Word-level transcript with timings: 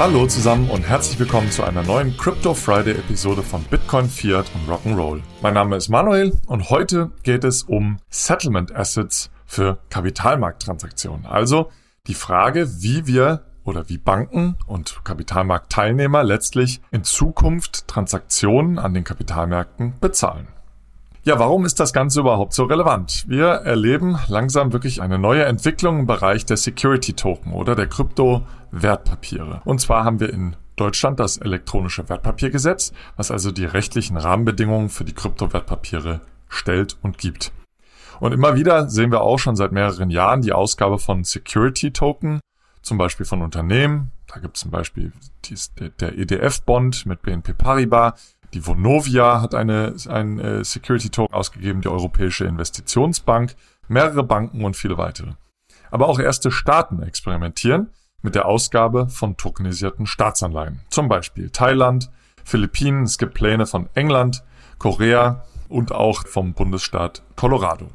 Hallo 0.00 0.26
zusammen 0.26 0.70
und 0.70 0.88
herzlich 0.88 1.18
willkommen 1.18 1.50
zu 1.50 1.62
einer 1.62 1.82
neuen 1.82 2.16
Crypto 2.16 2.54
Friday 2.54 2.94
Episode 2.94 3.42
von 3.42 3.62
Bitcoin, 3.64 4.08
Fiat 4.08 4.46
und 4.54 4.66
Rock'n'Roll. 4.66 5.20
Mein 5.42 5.52
Name 5.52 5.76
ist 5.76 5.90
Manuel 5.90 6.32
und 6.46 6.70
heute 6.70 7.10
geht 7.22 7.44
es 7.44 7.64
um 7.64 7.98
Settlement 8.08 8.74
Assets 8.74 9.30
für 9.44 9.76
Kapitalmarkttransaktionen. 9.90 11.26
Also 11.26 11.70
die 12.06 12.14
Frage, 12.14 12.66
wie 12.80 13.06
wir 13.06 13.44
oder 13.62 13.90
wie 13.90 13.98
Banken 13.98 14.56
und 14.66 15.04
Kapitalmarktteilnehmer 15.04 16.24
letztlich 16.24 16.80
in 16.90 17.04
Zukunft 17.04 17.86
Transaktionen 17.86 18.78
an 18.78 18.94
den 18.94 19.04
Kapitalmärkten 19.04 20.00
bezahlen. 20.00 20.48
Ja, 21.22 21.38
warum 21.38 21.66
ist 21.66 21.78
das 21.78 21.92
Ganze 21.92 22.20
überhaupt 22.20 22.54
so 22.54 22.64
relevant? 22.64 23.26
Wir 23.28 23.46
erleben 23.46 24.18
langsam 24.28 24.72
wirklich 24.72 25.02
eine 25.02 25.18
neue 25.18 25.44
Entwicklung 25.44 25.98
im 26.00 26.06
Bereich 26.06 26.46
der 26.46 26.56
Security 26.56 27.12
Token 27.12 27.52
oder 27.52 27.74
der 27.74 27.88
Kryptowertpapiere. 27.88 29.60
Und 29.66 29.82
zwar 29.82 30.04
haben 30.04 30.18
wir 30.18 30.32
in 30.32 30.56
Deutschland 30.76 31.20
das 31.20 31.36
elektronische 31.36 32.08
Wertpapiergesetz, 32.08 32.94
was 33.16 33.30
also 33.30 33.50
die 33.50 33.66
rechtlichen 33.66 34.16
Rahmenbedingungen 34.16 34.88
für 34.88 35.04
die 35.04 35.12
Kryptowertpapiere 35.12 36.22
stellt 36.48 36.96
und 37.02 37.18
gibt. 37.18 37.52
Und 38.18 38.32
immer 38.32 38.54
wieder 38.54 38.88
sehen 38.88 39.12
wir 39.12 39.20
auch 39.20 39.38
schon 39.38 39.56
seit 39.56 39.72
mehreren 39.72 40.08
Jahren 40.08 40.40
die 40.40 40.54
Ausgabe 40.54 40.98
von 40.98 41.24
Security 41.24 41.90
Token, 41.90 42.40
zum 42.80 42.96
Beispiel 42.96 43.26
von 43.26 43.42
Unternehmen. 43.42 44.10
Da 44.26 44.40
gibt 44.40 44.56
es 44.56 44.62
zum 44.62 44.70
Beispiel 44.70 45.12
der 46.00 46.16
EDF-Bond 46.16 47.04
mit 47.04 47.20
BNP 47.20 47.52
Paribas, 47.52 48.36
die 48.54 48.66
Vonovia 48.66 49.40
hat 49.40 49.54
eine, 49.54 49.94
ein 50.08 50.38
äh, 50.40 50.64
Security 50.64 51.10
Token 51.10 51.34
ausgegeben, 51.34 51.80
die 51.80 51.88
Europäische 51.88 52.44
Investitionsbank, 52.44 53.54
mehrere 53.88 54.24
Banken 54.24 54.64
und 54.64 54.76
viele 54.76 54.98
weitere. 54.98 55.32
Aber 55.90 56.08
auch 56.08 56.18
erste 56.18 56.50
Staaten 56.50 57.02
experimentieren 57.02 57.90
mit 58.22 58.34
der 58.34 58.46
Ausgabe 58.46 59.08
von 59.08 59.36
tokenisierten 59.36 60.06
Staatsanleihen. 60.06 60.80
Zum 60.90 61.08
Beispiel 61.08 61.50
Thailand, 61.50 62.10
Philippinen, 62.44 63.04
es 63.04 63.18
gibt 63.18 63.34
Pläne 63.34 63.66
von 63.66 63.88
England, 63.94 64.44
Korea 64.78 65.44
und 65.68 65.92
auch 65.92 66.26
vom 66.26 66.52
Bundesstaat 66.54 67.22
Colorado. 67.36 67.88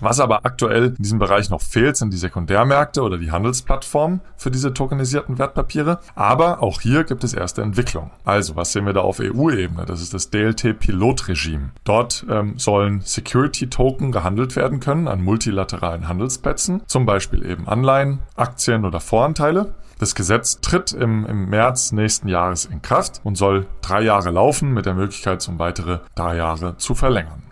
Was 0.00 0.20
aber 0.20 0.44
aktuell 0.44 0.86
in 0.86 1.02
diesem 1.02 1.18
Bereich 1.18 1.50
noch 1.50 1.62
fehlt, 1.62 1.96
sind 1.96 2.12
die 2.12 2.18
Sekundärmärkte 2.18 3.02
oder 3.02 3.18
die 3.18 3.30
Handelsplattformen 3.30 4.20
für 4.36 4.50
diese 4.50 4.74
tokenisierten 4.74 5.38
Wertpapiere. 5.38 6.00
Aber 6.14 6.62
auch 6.62 6.80
hier 6.80 7.04
gibt 7.04 7.24
es 7.24 7.32
erste 7.32 7.62
Entwicklungen. 7.62 8.10
Also, 8.24 8.56
was 8.56 8.72
sehen 8.72 8.86
wir 8.86 8.92
da 8.92 9.00
auf 9.00 9.20
EU-Ebene? 9.20 9.84
Das 9.86 10.02
ist 10.02 10.12
das 10.12 10.30
DLT-Pilotregime. 10.30 11.70
Dort 11.84 12.26
ähm, 12.28 12.58
sollen 12.58 13.00
Security-Token 13.02 14.12
gehandelt 14.12 14.56
werden 14.56 14.80
können 14.80 15.08
an 15.08 15.22
multilateralen 15.22 16.08
Handelsplätzen, 16.08 16.82
zum 16.86 17.06
Beispiel 17.06 17.46
eben 17.46 17.68
Anleihen, 17.68 18.18
Aktien 18.36 18.84
oder 18.84 19.00
Voranteile. 19.00 19.74
Das 19.98 20.14
Gesetz 20.14 20.60
tritt 20.60 20.92
im, 20.92 21.24
im 21.26 21.48
März 21.48 21.92
nächsten 21.92 22.28
Jahres 22.28 22.64
in 22.64 22.82
Kraft 22.82 23.20
und 23.22 23.36
soll 23.36 23.66
drei 23.80 24.02
Jahre 24.02 24.30
laufen 24.30 24.72
mit 24.72 24.86
der 24.86 24.94
Möglichkeit, 24.94 25.46
um 25.48 25.58
weitere 25.58 26.00
drei 26.14 26.36
Jahre 26.36 26.76
zu 26.76 26.94
verlängern. 26.94 27.42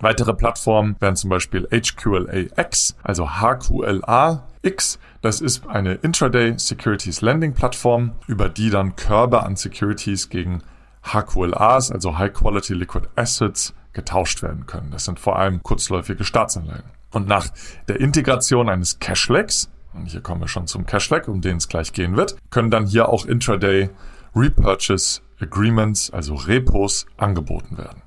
Weitere 0.00 0.32
Plattformen 0.32 0.96
wären 0.98 1.14
zum 1.14 1.28
Beispiel 1.28 1.68
HQLAX, 1.70 2.96
also 3.02 3.28
HQLA-X. 3.28 4.98
Das 5.20 5.42
ist 5.42 5.66
eine 5.66 5.94
Intraday 5.94 6.58
Securities 6.58 7.20
Lending 7.20 7.52
Plattform, 7.52 8.12
über 8.26 8.48
die 8.48 8.70
dann 8.70 8.96
Körbe 8.96 9.42
an 9.42 9.56
Securities 9.56 10.30
gegen 10.30 10.62
HQLAs, 11.02 11.92
also 11.92 12.16
High 12.16 12.32
Quality 12.32 12.74
Liquid 12.74 13.08
Assets, 13.16 13.74
getauscht 13.92 14.42
werden 14.42 14.66
können. 14.66 14.90
Das 14.90 15.04
sind 15.04 15.20
vor 15.20 15.38
allem 15.38 15.62
kurzläufige 15.62 16.24
Staatsanleihen. 16.24 16.84
Und 17.10 17.26
nach 17.28 17.48
der 17.88 18.00
Integration 18.00 18.68
eines 18.68 19.00
Cashlegs, 19.00 19.68
und 19.92 20.06
hier 20.06 20.20
kommen 20.22 20.40
wir 20.40 20.48
schon 20.48 20.66
zum 20.66 20.86
Cashleg, 20.86 21.28
um 21.28 21.40
den 21.40 21.58
es 21.58 21.68
gleich 21.68 21.92
gehen 21.92 22.16
wird, 22.16 22.36
können 22.50 22.70
dann 22.70 22.86
hier 22.86 23.08
auch 23.08 23.26
Intraday 23.26 23.90
Repurchase 24.34 25.20
Agreements, 25.40 26.10
also 26.10 26.34
Repos, 26.36 27.06
angeboten 27.16 27.76
werden. 27.76 28.02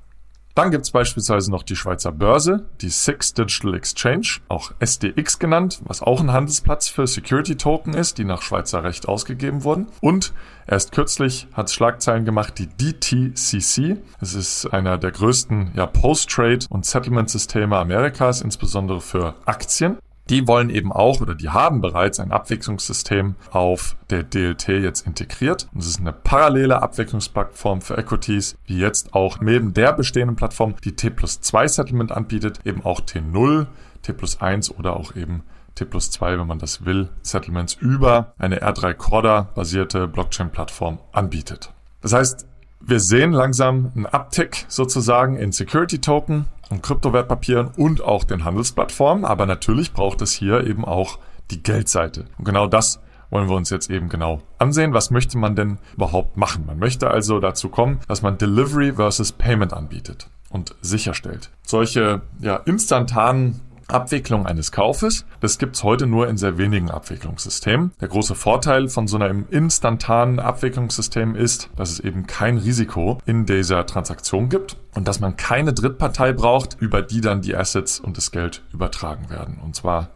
Dann 0.54 0.70
gibt's 0.70 0.92
beispielsweise 0.92 1.50
noch 1.50 1.64
die 1.64 1.74
Schweizer 1.74 2.12
Börse, 2.12 2.64
die 2.80 2.88
Six 2.88 3.34
Digital 3.34 3.74
Exchange, 3.74 4.38
auch 4.46 4.70
SDX 4.78 5.40
genannt, 5.40 5.80
was 5.84 6.00
auch 6.00 6.20
ein 6.20 6.32
Handelsplatz 6.32 6.88
für 6.88 7.08
Security 7.08 7.56
Token 7.56 7.92
ist, 7.94 8.18
die 8.18 8.24
nach 8.24 8.40
Schweizer 8.40 8.84
Recht 8.84 9.08
ausgegeben 9.08 9.64
wurden. 9.64 9.88
Und 10.00 10.32
erst 10.68 10.92
kürzlich 10.92 11.48
hat 11.54 11.72
Schlagzeilen 11.72 12.24
gemacht 12.24 12.54
die 12.58 12.68
DTCC. 12.68 13.96
Es 14.20 14.34
ist 14.34 14.66
einer 14.66 14.96
der 14.96 15.10
größten 15.10 15.72
ja, 15.74 15.86
Post-Trade- 15.86 16.66
und 16.68 16.86
Settlement-Systeme 16.86 17.76
Amerikas, 17.76 18.40
insbesondere 18.40 19.00
für 19.00 19.34
Aktien. 19.46 19.98
Die 20.30 20.48
wollen 20.48 20.70
eben 20.70 20.90
auch 20.90 21.20
oder 21.20 21.34
die 21.34 21.50
haben 21.50 21.80
bereits 21.80 22.18
ein 22.18 22.32
Abwicklungssystem 22.32 23.34
auf 23.50 23.96
der 24.08 24.22
DLT 24.22 24.68
jetzt 24.68 25.06
integriert. 25.06 25.68
Und 25.74 25.80
es 25.80 25.86
ist 25.86 26.00
eine 26.00 26.12
parallele 26.12 26.82
Abwicklungsplattform 26.82 27.82
für 27.82 27.98
Equities, 27.98 28.56
die 28.68 28.78
jetzt 28.78 29.14
auch 29.14 29.40
neben 29.40 29.74
der 29.74 29.92
bestehenden 29.92 30.36
Plattform, 30.36 30.76
die 30.82 30.96
T 30.96 31.10
plus 31.10 31.40
2 31.40 31.68
Settlement 31.68 32.12
anbietet, 32.12 32.60
eben 32.64 32.82
auch 32.84 33.00
T0, 33.00 33.66
T 34.02 34.12
plus 34.14 34.40
1 34.40 34.78
oder 34.78 34.96
auch 34.96 35.14
eben 35.14 35.42
T 35.74 35.84
plus 35.84 36.10
2, 36.10 36.38
wenn 36.38 36.46
man 36.46 36.58
das 36.58 36.84
will, 36.84 37.10
Settlements 37.22 37.74
über 37.74 38.32
eine 38.38 38.62
R3 38.62 38.94
Corda 38.94 39.48
basierte 39.54 40.08
Blockchain-Plattform 40.08 41.00
anbietet. 41.12 41.72
Das 42.00 42.12
heißt, 42.12 42.46
wir 42.80 43.00
sehen 43.00 43.32
langsam 43.32 43.92
einen 43.94 44.06
Uptick 44.06 44.66
sozusagen 44.68 45.36
in 45.36 45.52
Security 45.52 46.00
Token 46.00 46.46
und 46.70 46.82
Kryptowertpapieren 46.82 47.68
und 47.76 48.02
auch 48.02 48.24
den 48.24 48.44
Handelsplattformen. 48.44 49.24
Aber 49.24 49.46
natürlich 49.46 49.92
braucht 49.92 50.22
es 50.22 50.32
hier 50.32 50.66
eben 50.66 50.84
auch 50.84 51.18
die 51.50 51.62
Geldseite. 51.62 52.26
Und 52.38 52.44
genau 52.44 52.66
das 52.66 53.00
wollen 53.30 53.48
wir 53.48 53.56
uns 53.56 53.70
jetzt 53.70 53.90
eben 53.90 54.08
genau 54.08 54.40
ansehen. 54.58 54.94
Was 54.94 55.10
möchte 55.10 55.38
man 55.38 55.56
denn 55.56 55.78
überhaupt 55.94 56.36
machen? 56.36 56.66
Man 56.66 56.78
möchte 56.78 57.10
also 57.10 57.40
dazu 57.40 57.68
kommen, 57.68 58.00
dass 58.08 58.22
man 58.22 58.38
Delivery 58.38 58.92
versus 58.94 59.32
Payment 59.32 59.72
anbietet 59.72 60.28
und 60.50 60.74
sicherstellt. 60.80 61.50
Solche 61.62 62.22
ja, 62.40 62.56
instantanen 62.56 63.60
Abwicklung 63.88 64.46
eines 64.46 64.72
Kaufes. 64.72 65.24
Das 65.40 65.58
gibt's 65.58 65.82
heute 65.82 66.06
nur 66.06 66.28
in 66.28 66.36
sehr 66.36 66.58
wenigen 66.58 66.90
Abwicklungssystemen. 66.90 67.92
Der 68.00 68.08
große 68.08 68.34
Vorteil 68.34 68.88
von 68.88 69.06
so 69.06 69.16
einem 69.16 69.46
instantanen 69.50 70.40
Abwicklungssystem 70.40 71.34
ist, 71.36 71.70
dass 71.76 71.90
es 71.90 72.00
eben 72.00 72.26
kein 72.26 72.58
Risiko 72.58 73.18
in 73.26 73.46
dieser 73.46 73.86
Transaktion 73.86 74.48
gibt 74.48 74.76
und 74.94 75.08
dass 75.08 75.20
man 75.20 75.36
keine 75.36 75.72
Drittpartei 75.72 76.32
braucht, 76.32 76.76
über 76.80 77.02
die 77.02 77.20
dann 77.20 77.42
die 77.42 77.56
Assets 77.56 78.00
und 78.00 78.16
das 78.16 78.30
Geld 78.30 78.62
übertragen 78.72 79.30
werden. 79.30 79.58
Und 79.62 79.76
zwar 79.76 80.10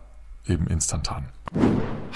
eben 0.46 0.66
instantan. 0.66 1.28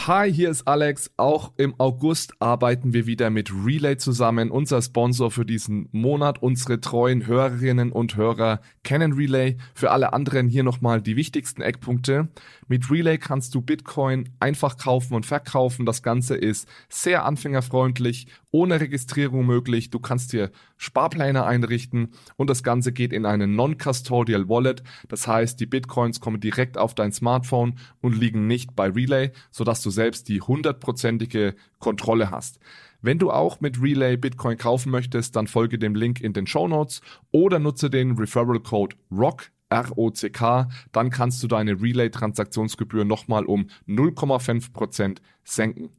Hi, 0.06 0.32
hier 0.32 0.50
ist 0.50 0.66
Alex. 0.66 1.12
Auch 1.16 1.52
im 1.56 1.76
August 1.78 2.32
arbeiten 2.40 2.92
wir 2.92 3.06
wieder 3.06 3.30
mit 3.30 3.52
Relay 3.52 3.96
zusammen, 3.98 4.50
unser 4.50 4.82
Sponsor 4.82 5.30
für 5.30 5.44
diesen 5.44 5.88
Monat. 5.92 6.42
Unsere 6.42 6.80
treuen 6.80 7.24
Hörerinnen 7.28 7.92
und 7.92 8.16
Hörer 8.16 8.60
kennen 8.82 9.12
Relay. 9.12 9.58
Für 9.74 9.92
alle 9.92 10.12
anderen 10.12 10.48
hier 10.48 10.64
nochmal 10.64 11.00
die 11.02 11.14
wichtigsten 11.14 11.62
Eckpunkte. 11.62 12.26
Mit 12.72 12.90
Relay 12.90 13.18
kannst 13.18 13.54
du 13.54 13.60
Bitcoin 13.60 14.30
einfach 14.40 14.78
kaufen 14.78 15.12
und 15.12 15.26
verkaufen. 15.26 15.84
Das 15.84 16.02
Ganze 16.02 16.36
ist 16.36 16.66
sehr 16.88 17.26
anfängerfreundlich, 17.26 18.28
ohne 18.50 18.80
Registrierung 18.80 19.44
möglich. 19.44 19.90
Du 19.90 19.98
kannst 19.98 20.32
dir 20.32 20.50
Sparpläne 20.78 21.44
einrichten 21.44 22.12
und 22.36 22.48
das 22.48 22.62
Ganze 22.62 22.92
geht 22.92 23.12
in 23.12 23.26
eine 23.26 23.46
Non-Custodial 23.46 24.48
Wallet. 24.48 24.82
Das 25.08 25.26
heißt, 25.26 25.60
die 25.60 25.66
Bitcoins 25.66 26.20
kommen 26.20 26.40
direkt 26.40 26.78
auf 26.78 26.94
dein 26.94 27.12
Smartphone 27.12 27.74
und 28.00 28.18
liegen 28.18 28.46
nicht 28.46 28.74
bei 28.74 28.88
Relay, 28.88 29.32
sodass 29.50 29.82
du 29.82 29.90
selbst 29.90 30.30
die 30.30 30.40
hundertprozentige 30.40 31.54
Kontrolle 31.78 32.30
hast. 32.30 32.58
Wenn 33.02 33.18
du 33.18 33.30
auch 33.30 33.60
mit 33.60 33.82
Relay 33.82 34.16
Bitcoin 34.16 34.56
kaufen 34.56 34.90
möchtest, 34.90 35.36
dann 35.36 35.46
folge 35.46 35.78
dem 35.78 35.94
Link 35.94 36.22
in 36.22 36.32
den 36.32 36.46
Show 36.46 36.68
Notes 36.68 37.02
oder 37.32 37.58
nutze 37.58 37.90
den 37.90 38.12
Referral 38.12 38.60
Code 38.60 38.96
ROCK 39.10 39.52
ROCK, 39.80 40.68
dann 40.92 41.10
kannst 41.10 41.42
du 41.42 41.48
deine 41.48 41.80
Relay-Transaktionsgebühr 41.80 43.04
nochmal 43.04 43.44
um 43.44 43.66
0,5% 43.88 45.18
senken. 45.44 45.90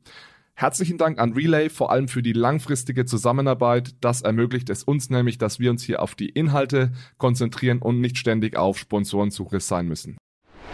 Herzlichen 0.56 1.00
Dank 1.00 1.20
an 1.20 1.34
Relay, 1.34 1.70
vor 1.70 1.92
allem 1.92 2.08
für 2.08 2.22
die 2.22 2.34
langfristige 2.34 3.06
Zusammenarbeit. 3.06 3.96
Das 4.02 4.22
ermöglicht 4.22 4.70
es 4.70 4.84
uns 4.84 5.10
nämlich, 5.10 5.40
dass 5.40 5.60
wir 5.60 5.72
uns 5.72 5.84
hier 5.84 6.02
auf 6.02 6.14
die 6.14 6.30
Inhalte 6.30 6.92
konzentrieren 7.18 7.80
und 7.80 8.00
nicht 8.00 8.20
ständig 8.20 8.56
auf 8.56 8.78
Sponsorensuche 8.78 9.60
sein 9.60 9.88
müssen. 9.88 10.16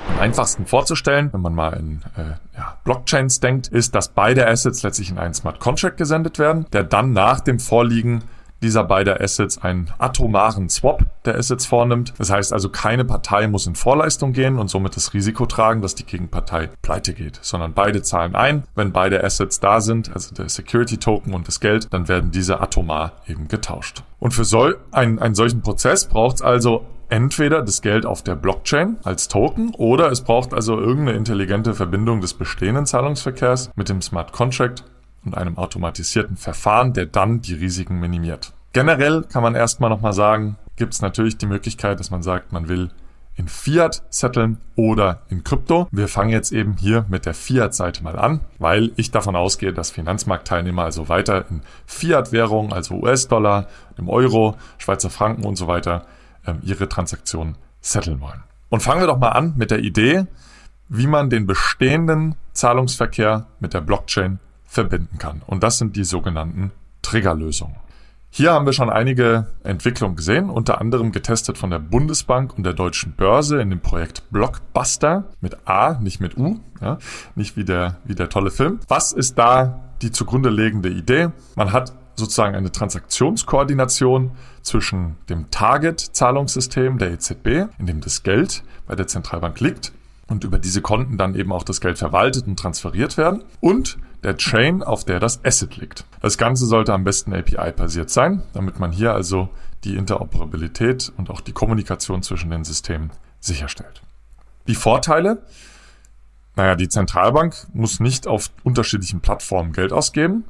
Am 0.09 0.19
einfachsten 0.19 0.65
vorzustellen, 0.65 1.31
wenn 1.31 1.41
man 1.41 1.55
mal 1.55 1.73
in 1.77 2.01
äh, 2.17 2.35
ja, 2.57 2.77
Blockchains 2.83 3.39
denkt, 3.39 3.69
ist, 3.69 3.95
dass 3.95 4.13
beide 4.13 4.47
Assets 4.47 4.83
letztlich 4.83 5.11
in 5.11 5.17
einen 5.17 5.33
Smart 5.33 5.61
Contract 5.61 5.95
gesendet 5.95 6.39
werden, 6.39 6.65
der 6.73 6.83
dann 6.83 7.13
nach 7.13 7.39
dem 7.39 7.59
Vorliegen 7.59 8.23
dieser 8.61 8.83
beiden 8.83 9.19
Assets 9.19 9.57
einen 9.59 9.89
atomaren 9.97 10.69
Swap 10.69 11.05
der 11.25 11.37
Assets 11.37 11.65
vornimmt. 11.65 12.13
Das 12.17 12.29
heißt 12.29 12.53
also, 12.53 12.69
keine 12.69 13.05
Partei 13.05 13.47
muss 13.47 13.67
in 13.67 13.75
Vorleistung 13.75 14.33
gehen 14.33 14.57
und 14.57 14.69
somit 14.69 14.95
das 14.95 15.13
Risiko 15.13 15.45
tragen, 15.45 15.81
dass 15.81 15.95
die 15.95 16.05
Gegenpartei 16.05 16.69
pleite 16.81 17.13
geht, 17.13 17.39
sondern 17.41 17.73
beide 17.73 18.01
zahlen 18.01 18.35
ein. 18.35 18.63
Wenn 18.75 18.91
beide 18.91 19.23
Assets 19.23 19.59
da 19.59 19.81
sind, 19.81 20.13
also 20.13 20.33
der 20.33 20.49
Security 20.49 20.97
Token 20.97 21.33
und 21.33 21.47
das 21.47 21.59
Geld, 21.59 21.87
dann 21.91 22.07
werden 22.07 22.31
diese 22.31 22.59
atomar 22.61 23.13
eben 23.27 23.47
getauscht. 23.47 24.03
Und 24.19 24.33
für 24.33 24.45
so 24.45 24.73
einen, 24.91 25.19
einen 25.19 25.35
solchen 25.35 25.61
Prozess 25.61 26.05
braucht 26.05 26.37
es 26.37 26.41
also 26.41 26.85
entweder 27.09 27.61
das 27.61 27.81
Geld 27.81 28.05
auf 28.05 28.23
der 28.23 28.35
Blockchain 28.35 28.97
als 29.03 29.27
Token 29.27 29.73
oder 29.75 30.11
es 30.11 30.21
braucht 30.21 30.53
also 30.53 30.79
irgendeine 30.79 31.17
intelligente 31.17 31.73
Verbindung 31.73 32.21
des 32.21 32.33
bestehenden 32.33 32.85
Zahlungsverkehrs 32.85 33.71
mit 33.75 33.89
dem 33.89 34.01
Smart 34.01 34.31
Contract 34.31 34.83
und 35.25 35.35
einem 35.35 35.57
automatisierten 35.57 36.37
Verfahren, 36.37 36.93
der 36.93 37.05
dann 37.05 37.41
die 37.41 37.53
Risiken 37.53 37.99
minimiert. 37.99 38.53
Generell 38.73 39.23
kann 39.23 39.43
man 39.43 39.55
erstmal 39.55 39.89
nochmal 39.89 40.13
sagen, 40.13 40.57
gibt 40.75 40.93
es 40.93 41.01
natürlich 41.01 41.37
die 41.37 41.47
Möglichkeit, 41.47 41.99
dass 41.99 42.11
man 42.11 42.21
sagt, 42.21 42.51
man 42.51 42.69
will 42.69 42.91
in 43.39 43.47
Fiat 43.47 44.03
setteln 44.09 44.59
oder 44.75 45.21
in 45.29 45.45
Krypto. 45.45 45.87
Wir 45.91 46.09
fangen 46.09 46.29
jetzt 46.29 46.51
eben 46.51 46.75
hier 46.77 47.05
mit 47.07 47.25
der 47.25 47.33
Fiat-Seite 47.33 48.03
mal 48.03 48.19
an, 48.19 48.41
weil 48.57 48.91
ich 48.97 49.11
davon 49.11 49.35
ausgehe, 49.37 49.71
dass 49.71 49.91
Finanzmarktteilnehmer 49.91 50.83
also 50.83 51.07
weiter 51.07 51.45
in 51.49 51.61
Fiat-Währung, 51.85 52.73
also 52.73 52.95
US-Dollar, 52.95 53.67
im 53.97 54.09
Euro, 54.09 54.57
Schweizer 54.77 55.09
Franken 55.09 55.45
und 55.45 55.55
so 55.55 55.67
weiter, 55.67 56.05
ähm, 56.45 56.59
ihre 56.63 56.89
Transaktionen 56.89 57.55
setteln 57.79 58.19
wollen. 58.19 58.43
Und 58.67 58.81
fangen 58.81 58.99
wir 58.99 59.07
doch 59.07 59.17
mal 59.17 59.29
an 59.29 59.53
mit 59.55 59.71
der 59.71 59.79
Idee, 59.79 60.25
wie 60.89 61.07
man 61.07 61.29
den 61.29 61.47
bestehenden 61.47 62.35
Zahlungsverkehr 62.51 63.47
mit 63.61 63.73
der 63.73 63.81
Blockchain 63.81 64.39
verbinden 64.69 65.17
kann. 65.17 65.41
Und 65.45 65.63
das 65.63 65.79
sind 65.79 65.95
die 65.95 66.03
sogenannten 66.03 66.71
Triggerlösungen. 67.01 67.75
Hier 68.31 68.53
haben 68.53 68.67
wir 68.67 68.73
schon 68.73 68.91
einige 68.91 69.47
Entwicklungen 69.63 70.15
gesehen, 70.15 70.51
unter 70.51 70.79
anderem 70.79 71.11
getestet 71.11 71.57
von 71.57 71.71
der 71.71 71.79
Bundesbank 71.79 72.55
und 72.55 72.63
der 72.63 72.73
Deutschen 72.73 73.13
Börse 73.13 73.59
in 73.59 73.71
dem 73.71 73.79
Projekt 73.79 74.21
Blockbuster 74.29 75.23
mit 75.41 75.67
A, 75.67 75.97
nicht 75.99 76.19
mit 76.19 76.37
U, 76.37 76.59
ja, 76.79 76.99
nicht 77.33 77.57
wie 77.57 77.65
der, 77.65 77.97
wie 78.05 78.13
der 78.13 78.29
tolle 78.29 78.51
Film. 78.51 78.79
Was 78.87 79.13
ist 79.13 79.39
da 79.39 79.79
die 80.03 80.11
zugrunde 80.11 80.51
liegende 80.51 80.89
Idee? 80.89 81.29
Man 81.55 81.73
hat 81.73 81.93
sozusagen 82.15 82.55
eine 82.55 82.71
Transaktionskoordination 82.71 84.31
zwischen 84.61 85.15
dem 85.29 85.49
Target-Zahlungssystem 85.49 86.99
der 86.99 87.11
EZB, 87.11 87.71
in 87.79 87.87
dem 87.87 88.01
das 88.01 88.21
Geld 88.21 88.63
bei 88.85 88.95
der 88.95 89.07
Zentralbank 89.07 89.59
liegt 89.59 89.91
und 90.27 90.43
über 90.43 90.59
diese 90.59 90.81
Konten 90.81 91.17
dann 91.17 91.33
eben 91.33 91.51
auch 91.51 91.63
das 91.63 91.81
Geld 91.81 91.97
verwaltet 91.97 92.45
und 92.45 92.59
transferiert 92.59 93.17
werden 93.17 93.43
und 93.59 93.97
der 94.23 94.37
Chain, 94.37 94.83
auf 94.83 95.05
der 95.05 95.19
das 95.19 95.43
Asset 95.43 95.77
liegt. 95.77 96.05
Das 96.21 96.37
Ganze 96.37 96.65
sollte 96.65 96.93
am 96.93 97.03
besten 97.03 97.33
API-basiert 97.33 98.09
sein, 98.09 98.43
damit 98.53 98.79
man 98.79 98.91
hier 98.91 99.13
also 99.13 99.49
die 99.83 99.95
Interoperabilität 99.95 101.11
und 101.17 101.29
auch 101.29 101.41
die 101.41 101.53
Kommunikation 101.53 102.21
zwischen 102.21 102.49
den 102.49 102.63
Systemen 102.63 103.11
sicherstellt. 103.39 104.01
Die 104.67 104.75
Vorteile? 104.75 105.43
Naja, 106.55 106.75
die 106.75 106.89
Zentralbank 106.89 107.55
muss 107.73 107.99
nicht 107.99 108.27
auf 108.27 108.51
unterschiedlichen 108.63 109.21
Plattformen 109.21 109.71
Geld 109.71 109.93
ausgeben 109.93 110.43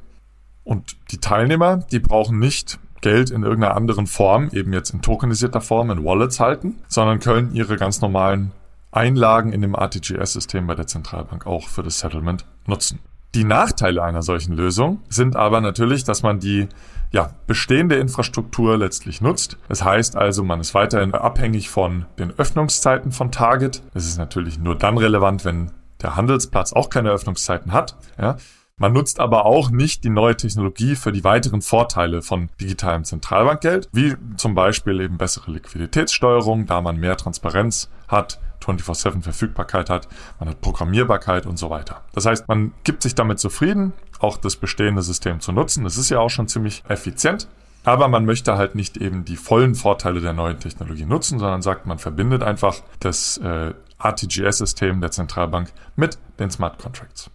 und 0.64 0.96
die 1.10 1.18
Teilnehmer, 1.18 1.76
die 1.76 2.00
brauchen 2.00 2.38
nicht 2.38 2.80
Geld 3.00 3.30
in 3.30 3.42
irgendeiner 3.42 3.76
anderen 3.76 4.06
Form, 4.06 4.50
eben 4.52 4.72
jetzt 4.72 4.90
in 4.90 5.02
tokenisierter 5.02 5.60
Form, 5.60 5.90
in 5.90 6.04
Wallets 6.04 6.38
halten, 6.40 6.76
sondern 6.88 7.20
können 7.20 7.54
ihre 7.54 7.76
ganz 7.76 8.00
normalen 8.00 8.52
Einlagen 8.92 9.52
in 9.52 9.62
dem 9.62 9.74
RTGS-System 9.74 10.66
bei 10.66 10.74
der 10.74 10.86
Zentralbank 10.86 11.46
auch 11.46 11.68
für 11.68 11.82
das 11.82 12.00
Settlement 12.00 12.44
nutzen. 12.66 12.98
Die 13.34 13.44
Nachteile 13.44 14.02
einer 14.02 14.22
solchen 14.22 14.54
Lösung 14.54 15.02
sind 15.08 15.36
aber 15.36 15.60
natürlich, 15.60 16.02
dass 16.02 16.22
man 16.22 16.40
die 16.40 16.68
ja, 17.12 17.30
bestehende 17.46 17.96
Infrastruktur 17.96 18.76
letztlich 18.76 19.20
nutzt. 19.20 19.56
Das 19.68 19.84
heißt 19.84 20.16
also, 20.16 20.42
man 20.42 20.60
ist 20.60 20.74
weiterhin 20.74 21.14
abhängig 21.14 21.68
von 21.70 22.06
den 22.18 22.32
Öffnungszeiten 22.38 23.12
von 23.12 23.30
Target. 23.30 23.82
Das 23.94 24.06
ist 24.06 24.18
natürlich 24.18 24.58
nur 24.58 24.76
dann 24.76 24.98
relevant, 24.98 25.44
wenn 25.44 25.70
der 26.02 26.16
Handelsplatz 26.16 26.72
auch 26.72 26.90
keine 26.90 27.10
Öffnungszeiten 27.10 27.72
hat. 27.72 27.96
Ja. 28.18 28.36
Man 28.76 28.94
nutzt 28.94 29.20
aber 29.20 29.44
auch 29.44 29.70
nicht 29.70 30.04
die 30.04 30.10
neue 30.10 30.36
Technologie 30.36 30.96
für 30.96 31.12
die 31.12 31.22
weiteren 31.22 31.60
Vorteile 31.60 32.22
von 32.22 32.48
digitalem 32.60 33.04
Zentralbankgeld, 33.04 33.90
wie 33.92 34.16
zum 34.36 34.54
Beispiel 34.54 35.00
eben 35.02 35.18
bessere 35.18 35.50
Liquiditätssteuerung, 35.52 36.64
da 36.64 36.80
man 36.80 36.96
mehr 36.96 37.16
Transparenz 37.18 37.90
hat, 38.08 38.40
24-7 38.62 39.22
Verfügbarkeit 39.22 39.90
hat, 39.90 40.08
man 40.38 40.48
hat 40.48 40.60
Programmierbarkeit 40.60 41.46
und 41.46 41.58
so 41.58 41.70
weiter. 41.70 42.02
Das 42.12 42.26
heißt, 42.26 42.48
man 42.48 42.72
gibt 42.84 43.02
sich 43.02 43.14
damit 43.14 43.38
zufrieden, 43.38 43.92
auch 44.18 44.36
das 44.36 44.56
bestehende 44.56 45.02
System 45.02 45.40
zu 45.40 45.52
nutzen. 45.52 45.84
Das 45.84 45.96
ist 45.96 46.10
ja 46.10 46.18
auch 46.18 46.30
schon 46.30 46.48
ziemlich 46.48 46.82
effizient. 46.88 47.48
Aber 47.82 48.08
man 48.08 48.26
möchte 48.26 48.56
halt 48.56 48.74
nicht 48.74 48.98
eben 48.98 49.24
die 49.24 49.36
vollen 49.36 49.74
Vorteile 49.74 50.20
der 50.20 50.34
neuen 50.34 50.60
Technologie 50.60 51.06
nutzen, 51.06 51.38
sondern 51.38 51.62
sagt, 51.62 51.86
man 51.86 51.98
verbindet 51.98 52.42
einfach 52.42 52.76
das 53.00 53.38
äh, 53.38 53.72
RTGS-System 53.98 55.00
der 55.00 55.10
Zentralbank 55.10 55.72
mit 55.96 56.18
den 56.38 56.50
Smart 56.50 56.78
Contracts. 56.78 57.30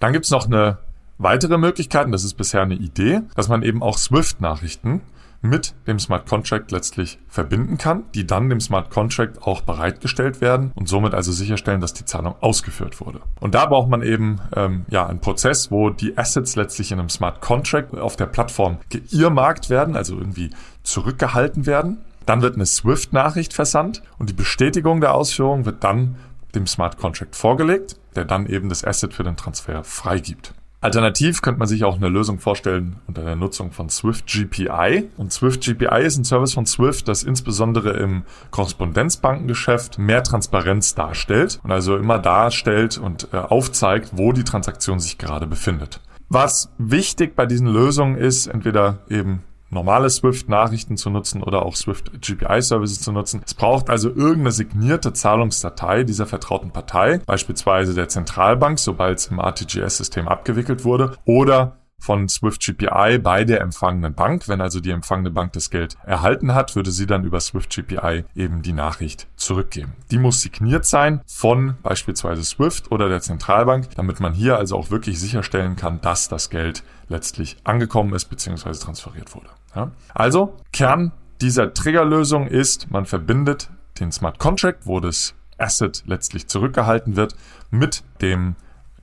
Dann 0.00 0.14
gibt's 0.14 0.30
noch 0.30 0.46
eine 0.46 0.78
weitere 1.18 1.58
Möglichkeit, 1.58 2.06
und 2.06 2.12
das 2.12 2.24
ist 2.24 2.34
bisher 2.34 2.62
eine 2.62 2.74
Idee, 2.74 3.20
dass 3.34 3.48
man 3.48 3.62
eben 3.62 3.82
auch 3.82 3.98
Swift-Nachrichten 3.98 5.02
mit 5.42 5.74
dem 5.86 5.98
Smart 5.98 6.28
Contract 6.28 6.70
letztlich 6.70 7.18
verbinden 7.28 7.76
kann, 7.76 8.04
die 8.14 8.26
dann 8.26 8.48
dem 8.48 8.60
Smart 8.60 8.90
Contract 8.90 9.42
auch 9.42 9.60
bereitgestellt 9.60 10.40
werden 10.40 10.72
und 10.74 10.88
somit 10.88 11.14
also 11.14 11.32
sicherstellen, 11.32 11.80
dass 11.80 11.92
die 11.92 12.04
Zahlung 12.04 12.36
ausgeführt 12.40 13.00
wurde. 13.00 13.20
Und 13.40 13.54
da 13.54 13.66
braucht 13.66 13.90
man 13.90 14.02
eben 14.02 14.40
ähm, 14.56 14.86
ja 14.88 15.06
einen 15.06 15.20
Prozess, 15.20 15.70
wo 15.70 15.90
die 15.90 16.16
Assets 16.16 16.56
letztlich 16.56 16.92
in 16.92 17.00
einem 17.00 17.08
Smart 17.08 17.40
Contract 17.40 17.98
auf 17.98 18.16
der 18.16 18.26
Plattform 18.26 18.78
geirrmarkt 18.88 19.68
werden, 19.68 19.96
also 19.96 20.16
irgendwie 20.16 20.50
zurückgehalten 20.84 21.66
werden. 21.66 21.98
Dann 22.24 22.40
wird 22.40 22.54
eine 22.54 22.66
Swift-Nachricht 22.66 23.52
versandt 23.52 24.02
und 24.18 24.30
die 24.30 24.34
Bestätigung 24.34 25.00
der 25.00 25.12
Ausführung 25.14 25.64
wird 25.64 25.82
dann 25.82 26.16
dem 26.54 26.66
Smart 26.66 26.98
Contract 26.98 27.34
vorgelegt, 27.34 27.96
der 28.14 28.24
dann 28.24 28.46
eben 28.46 28.68
das 28.68 28.84
Asset 28.84 29.12
für 29.12 29.24
den 29.24 29.36
Transfer 29.36 29.82
freigibt. 29.82 30.54
Alternativ 30.82 31.42
könnte 31.42 31.60
man 31.60 31.68
sich 31.68 31.84
auch 31.84 31.94
eine 31.94 32.08
Lösung 32.08 32.40
vorstellen 32.40 32.96
unter 33.06 33.22
der 33.22 33.36
Nutzung 33.36 33.70
von 33.70 33.88
Swift 33.88 34.26
GPI. 34.26 35.08
Und 35.16 35.32
Swift 35.32 35.62
GPI 35.62 36.02
ist 36.02 36.18
ein 36.18 36.24
Service 36.24 36.54
von 36.54 36.66
Swift, 36.66 37.06
das 37.06 37.22
insbesondere 37.22 37.92
im 37.92 38.24
Korrespondenzbankengeschäft 38.50 40.00
mehr 40.00 40.24
Transparenz 40.24 40.96
darstellt 40.96 41.60
und 41.62 41.70
also 41.70 41.96
immer 41.96 42.18
darstellt 42.18 42.98
und 42.98 43.28
äh, 43.32 43.36
aufzeigt, 43.36 44.10
wo 44.14 44.32
die 44.32 44.42
Transaktion 44.42 44.98
sich 44.98 45.18
gerade 45.18 45.46
befindet. 45.46 46.00
Was 46.28 46.72
wichtig 46.78 47.36
bei 47.36 47.46
diesen 47.46 47.68
Lösungen 47.68 48.16
ist, 48.16 48.48
entweder 48.48 48.98
eben 49.08 49.44
normale 49.72 50.10
Swift-Nachrichten 50.10 50.96
zu 50.96 51.10
nutzen 51.10 51.42
oder 51.42 51.64
auch 51.64 51.76
Swift-GPI-Services 51.76 53.00
zu 53.00 53.12
nutzen. 53.12 53.42
Es 53.44 53.54
braucht 53.54 53.90
also 53.90 54.08
irgendeine 54.08 54.52
signierte 54.52 55.12
Zahlungsdatei 55.12 56.04
dieser 56.04 56.26
vertrauten 56.26 56.70
Partei, 56.70 57.20
beispielsweise 57.26 57.94
der 57.94 58.08
Zentralbank, 58.08 58.78
sobald 58.78 59.18
es 59.18 59.26
im 59.26 59.38
RTGS-System 59.38 60.28
abgewickelt 60.28 60.84
wurde, 60.84 61.16
oder 61.24 61.78
von 62.02 62.28
Swift 62.28 62.60
GPI 62.60 63.18
bei 63.22 63.44
der 63.44 63.60
empfangenen 63.60 64.14
Bank. 64.14 64.48
Wenn 64.48 64.60
also 64.60 64.80
die 64.80 64.90
empfangene 64.90 65.30
Bank 65.30 65.52
das 65.52 65.70
Geld 65.70 65.96
erhalten 66.04 66.52
hat, 66.52 66.74
würde 66.74 66.90
sie 66.90 67.06
dann 67.06 67.22
über 67.22 67.38
Swift 67.38 67.70
GPI 67.70 68.24
eben 68.34 68.62
die 68.62 68.72
Nachricht 68.72 69.28
zurückgeben. 69.36 69.92
Die 70.10 70.18
muss 70.18 70.40
signiert 70.40 70.84
sein 70.84 71.20
von 71.26 71.76
beispielsweise 71.82 72.42
Swift 72.42 72.90
oder 72.90 73.08
der 73.08 73.20
Zentralbank, 73.20 73.94
damit 73.94 74.18
man 74.18 74.32
hier 74.32 74.56
also 74.56 74.76
auch 74.76 74.90
wirklich 74.90 75.20
sicherstellen 75.20 75.76
kann, 75.76 76.00
dass 76.00 76.28
das 76.28 76.50
Geld 76.50 76.82
letztlich 77.08 77.56
angekommen 77.62 78.14
ist 78.14 78.24
bzw. 78.24 78.72
transferiert 78.72 79.32
wurde. 79.34 79.50
Ja? 79.76 79.92
Also, 80.12 80.56
Kern 80.72 81.12
dieser 81.40 81.72
Triggerlösung 81.72 82.48
ist, 82.48 82.90
man 82.90 83.06
verbindet 83.06 83.70
den 84.00 84.10
Smart 84.10 84.40
Contract, 84.40 84.86
wo 84.86 84.98
das 84.98 85.34
Asset 85.56 86.02
letztlich 86.06 86.48
zurückgehalten 86.48 87.14
wird, 87.14 87.36
mit 87.70 88.02
dem 88.20 88.56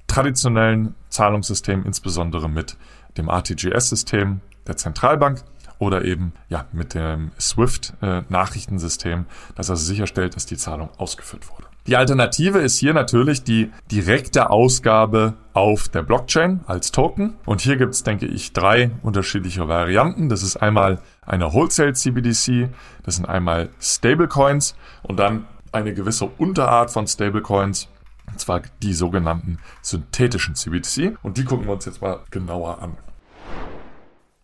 traditionellen 0.10 0.96
Zahlungssystem, 1.10 1.86
insbesondere 1.86 2.50
mit 2.50 2.78
dem 3.18 3.30
RTGS-System 3.30 4.42
der 4.68 4.78
Zentralbank 4.78 5.44
oder 5.80 6.04
eben 6.04 6.34
ja 6.50 6.66
mit 6.74 6.94
dem 6.94 7.32
SWIFT-Nachrichtensystem, 7.40 9.22
äh, 9.22 9.54
das 9.56 9.70
also 9.70 9.84
sicherstellt, 9.84 10.36
dass 10.36 10.46
die 10.46 10.58
Zahlung 10.58 10.90
ausgeführt 10.98 11.50
wurde. 11.50 11.70
Die 11.88 11.96
Alternative 11.96 12.60
ist 12.60 12.78
hier 12.78 12.94
natürlich 12.94 13.44
die 13.44 13.72
direkte 13.90 14.52
Ausgabe 14.52 15.34
auf 15.54 15.88
der 15.88 16.04
Blockchain 16.04 16.60
als 16.68 16.92
Token. 16.92 17.36
Und 17.46 17.62
hier 17.62 17.78
gibt 17.78 17.96
es, 17.96 18.04
denke 18.04 18.28
ich, 18.28 18.54
drei 18.54 18.92
unterschiedliche 19.02 19.68
Varianten. 19.68 20.30
Das 20.30 20.44
ist 20.44 20.58
einmal 20.58 21.00
eine 21.26 21.52
Wholesale 21.52 21.94
CBDC, 21.94 22.70
das 23.04 23.16
sind 23.16 23.26
einmal 23.28 23.70
Stablecoins 23.82 24.76
und 25.02 25.18
dann 25.18 25.48
eine 25.72 25.94
gewisse 25.94 26.26
Unterart 26.26 26.92
von 26.92 27.08
Stablecoins, 27.08 27.88
und 28.32 28.40
zwar 28.40 28.62
die 28.82 28.94
sogenannten 28.94 29.58
synthetischen 29.82 30.56
CBDC. 30.56 31.18
Und 31.24 31.38
die 31.38 31.44
gucken 31.44 31.68
wir 31.68 31.74
uns 31.74 31.86
jetzt 31.86 32.02
mal 32.02 32.20
genauer 32.32 32.82
an. 32.82 32.98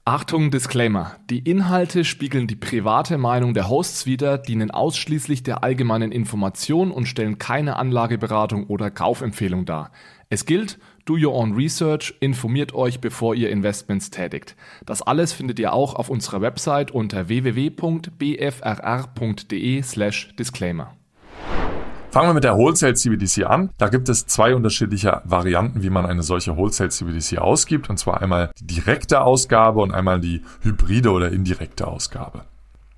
Achtung, 0.07 0.51
Disclaimer. 0.51 1.15
Die 1.31 1.39
Inhalte 1.39 2.05
spiegeln 2.05 2.45
die 2.45 2.55
private 2.55 3.17
Meinung 3.17 3.55
der 3.55 3.69
Hosts 3.69 4.05
wider, 4.05 4.37
dienen 4.37 4.69
ausschließlich 4.69 5.41
der 5.41 5.63
allgemeinen 5.63 6.11
Information 6.11 6.91
und 6.91 7.07
stellen 7.07 7.39
keine 7.39 7.77
Anlageberatung 7.77 8.67
oder 8.67 8.91
Kaufempfehlung 8.91 9.65
dar. 9.65 9.91
Es 10.29 10.45
gilt, 10.45 10.77
do 11.05 11.15
your 11.15 11.33
own 11.33 11.55
research, 11.55 12.13
informiert 12.19 12.75
euch, 12.75 12.99
bevor 12.99 13.33
ihr 13.33 13.49
Investments 13.49 14.11
tätigt. 14.11 14.55
Das 14.85 15.01
alles 15.01 15.33
findet 15.33 15.57
ihr 15.57 15.73
auch 15.73 15.95
auf 15.95 16.11
unserer 16.11 16.39
Website 16.41 16.91
unter 16.91 17.27
www.bfrr.de 17.27 18.11
slash 19.81 20.35
disclaimer. 20.35 20.95
Fangen 22.15 22.29
wir 22.29 22.33
mit 22.35 22.45
der 22.45 22.55
Wholesale 22.55 22.93
CBDC 22.93 23.43
an. 23.43 23.71
Da 23.77 23.89
gibt 23.89 24.07
es 24.07 24.25
zwei 24.25 24.55
unterschiedliche 24.55 25.21
Varianten, 25.25 25.83
wie 25.83 25.89
man 25.89 26.05
eine 26.05 26.23
solche 26.23 26.55
Wholesale 26.55 26.89
CBDC 26.89 27.39
ausgibt. 27.39 27.89
Und 27.89 27.97
zwar 27.97 28.21
einmal 28.21 28.51
die 28.57 28.75
direkte 28.75 29.19
Ausgabe 29.19 29.81
und 29.81 29.93
einmal 29.93 30.21
die 30.21 30.41
hybride 30.61 31.11
oder 31.11 31.33
indirekte 31.33 31.85
Ausgabe. 31.85 32.45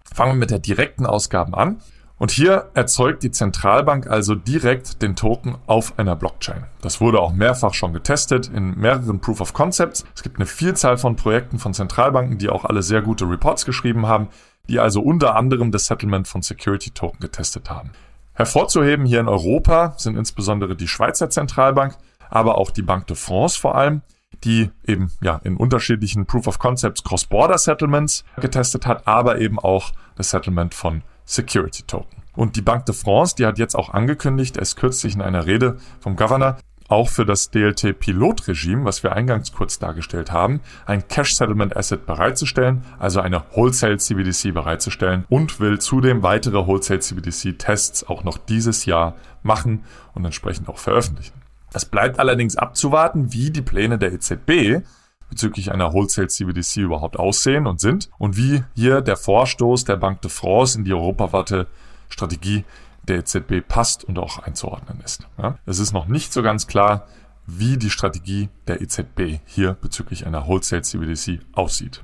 Fangen 0.03 0.33
wir 0.33 0.37
mit 0.41 0.51
der 0.51 0.59
direkten 0.59 1.07
Ausgabe 1.07 1.57
an. 1.57 1.77
Und 2.19 2.29
hier 2.29 2.69
erzeugt 2.75 3.23
die 3.23 3.31
Zentralbank 3.31 4.05
also 4.05 4.35
direkt 4.35 5.01
den 5.01 5.15
Token 5.15 5.57
auf 5.65 5.97
einer 5.97 6.15
Blockchain. 6.15 6.65
Das 6.83 7.01
wurde 7.01 7.19
auch 7.19 7.33
mehrfach 7.33 7.73
schon 7.73 7.93
getestet 7.93 8.51
in 8.53 8.79
mehreren 8.79 9.19
Proof 9.19 9.41
of 9.41 9.51
Concepts. 9.51 10.05
Es 10.13 10.21
gibt 10.21 10.35
eine 10.35 10.45
Vielzahl 10.45 10.99
von 10.99 11.15
Projekten 11.15 11.57
von 11.57 11.73
Zentralbanken, 11.73 12.37
die 12.37 12.49
auch 12.49 12.65
alle 12.65 12.83
sehr 12.83 13.01
gute 13.01 13.27
Reports 13.27 13.65
geschrieben 13.65 14.05
haben, 14.05 14.27
die 14.69 14.79
also 14.79 15.01
unter 15.01 15.35
anderem 15.35 15.71
das 15.71 15.87
Settlement 15.87 16.27
von 16.27 16.43
Security 16.43 16.91
Token 16.91 17.19
getestet 17.19 17.71
haben. 17.71 17.89
Hervorzuheben 18.37 19.07
hier 19.07 19.19
in 19.19 19.27
Europa 19.27 19.95
sind 19.97 20.15
insbesondere 20.15 20.75
die 20.75 20.87
Schweizer 20.87 21.31
Zentralbank, 21.31 21.97
aber 22.29 22.59
auch 22.59 22.69
die 22.69 22.83
Banque 22.83 23.07
de 23.07 23.15
France 23.15 23.59
vor 23.59 23.73
allem, 23.73 24.03
die 24.43 24.69
eben 24.85 25.11
ja 25.23 25.41
in 25.43 25.57
unterschiedlichen 25.57 26.27
Proof 26.27 26.45
of 26.45 26.59
Concepts 26.59 27.03
Cross-Border 27.03 27.57
Settlements 27.57 28.23
getestet 28.39 28.85
hat, 28.85 29.07
aber 29.07 29.39
eben 29.39 29.57
auch 29.57 29.91
das 30.17 30.29
Settlement 30.29 30.75
von 30.75 31.01
Security 31.25 31.81
Token. 31.81 32.21
Und 32.35 32.55
die 32.55 32.61
Banque 32.61 32.85
de 32.85 32.93
France, 32.93 33.33
die 33.35 33.47
hat 33.47 33.57
jetzt 33.57 33.73
auch 33.73 33.89
angekündigt, 33.89 34.55
erst 34.55 34.77
kürzlich 34.77 35.15
in 35.15 35.23
einer 35.23 35.47
Rede 35.47 35.77
vom 35.99 36.15
Governor, 36.15 36.57
auch 36.87 37.09
für 37.09 37.25
das 37.25 37.51
DLT-Pilotregime, 37.51 38.85
was 38.85 39.03
wir 39.03 39.13
eingangs 39.13 39.51
kurz 39.51 39.79
dargestellt 39.79 40.31
haben, 40.31 40.61
ein 40.85 41.07
Cash 41.07 41.35
Settlement 41.35 41.75
Asset 41.75 42.05
bereitzustellen, 42.05 42.83
also 42.99 43.19
eine 43.19 43.43
Wholesale 43.53 43.97
CBDC 43.97 44.53
bereitzustellen 44.53 45.25
und 45.29 45.59
will 45.59 45.79
zudem 45.79 46.23
weitere 46.23 46.65
Wholesale 46.65 46.99
CBDC 46.99 47.57
Tests 47.57 48.07
auch 48.07 48.23
noch 48.23 48.37
dieses 48.37 48.85
Jahr 48.85 49.15
machen 49.43 49.83
und 50.13 50.25
entsprechend 50.25 50.69
auch 50.69 50.77
veröffentlichen. 50.77 51.41
Es 51.73 51.85
bleibt 51.85 52.19
allerdings 52.19 52.55
abzuwarten, 52.55 53.33
wie 53.33 53.51
die 53.51 53.61
Pläne 53.61 53.97
der 53.97 54.13
EZB 54.13 54.83
bezüglich 55.29 55.71
einer 55.71 55.93
Wholesale 55.93 56.27
CBDC 56.27 56.77
überhaupt 56.77 57.17
aussehen 57.19 57.67
und 57.67 57.81
sind 57.81 58.09
und 58.17 58.37
wie 58.37 58.63
hier 58.75 59.01
der 59.01 59.17
Vorstoß 59.17 59.83
der 59.83 59.97
Banque 59.97 60.21
de 60.21 60.31
France 60.31 60.77
in 60.77 60.85
die 60.85 60.93
europaweite 60.93 61.67
Strategie 62.09 62.63
der 63.07 63.19
EZB 63.19 63.67
passt 63.67 64.03
und 64.03 64.19
auch 64.19 64.39
einzuordnen 64.39 65.01
ist. 65.03 65.27
Ja, 65.37 65.57
es 65.65 65.79
ist 65.79 65.93
noch 65.93 66.07
nicht 66.07 66.33
so 66.33 66.43
ganz 66.43 66.67
klar, 66.67 67.07
wie 67.45 67.77
die 67.77 67.89
Strategie 67.89 68.49
der 68.67 68.81
EZB 68.81 69.39
hier 69.45 69.73
bezüglich 69.73 70.25
einer 70.25 70.47
Wholesale 70.47 70.81
CBDC 70.81 71.39
aussieht. 71.53 72.03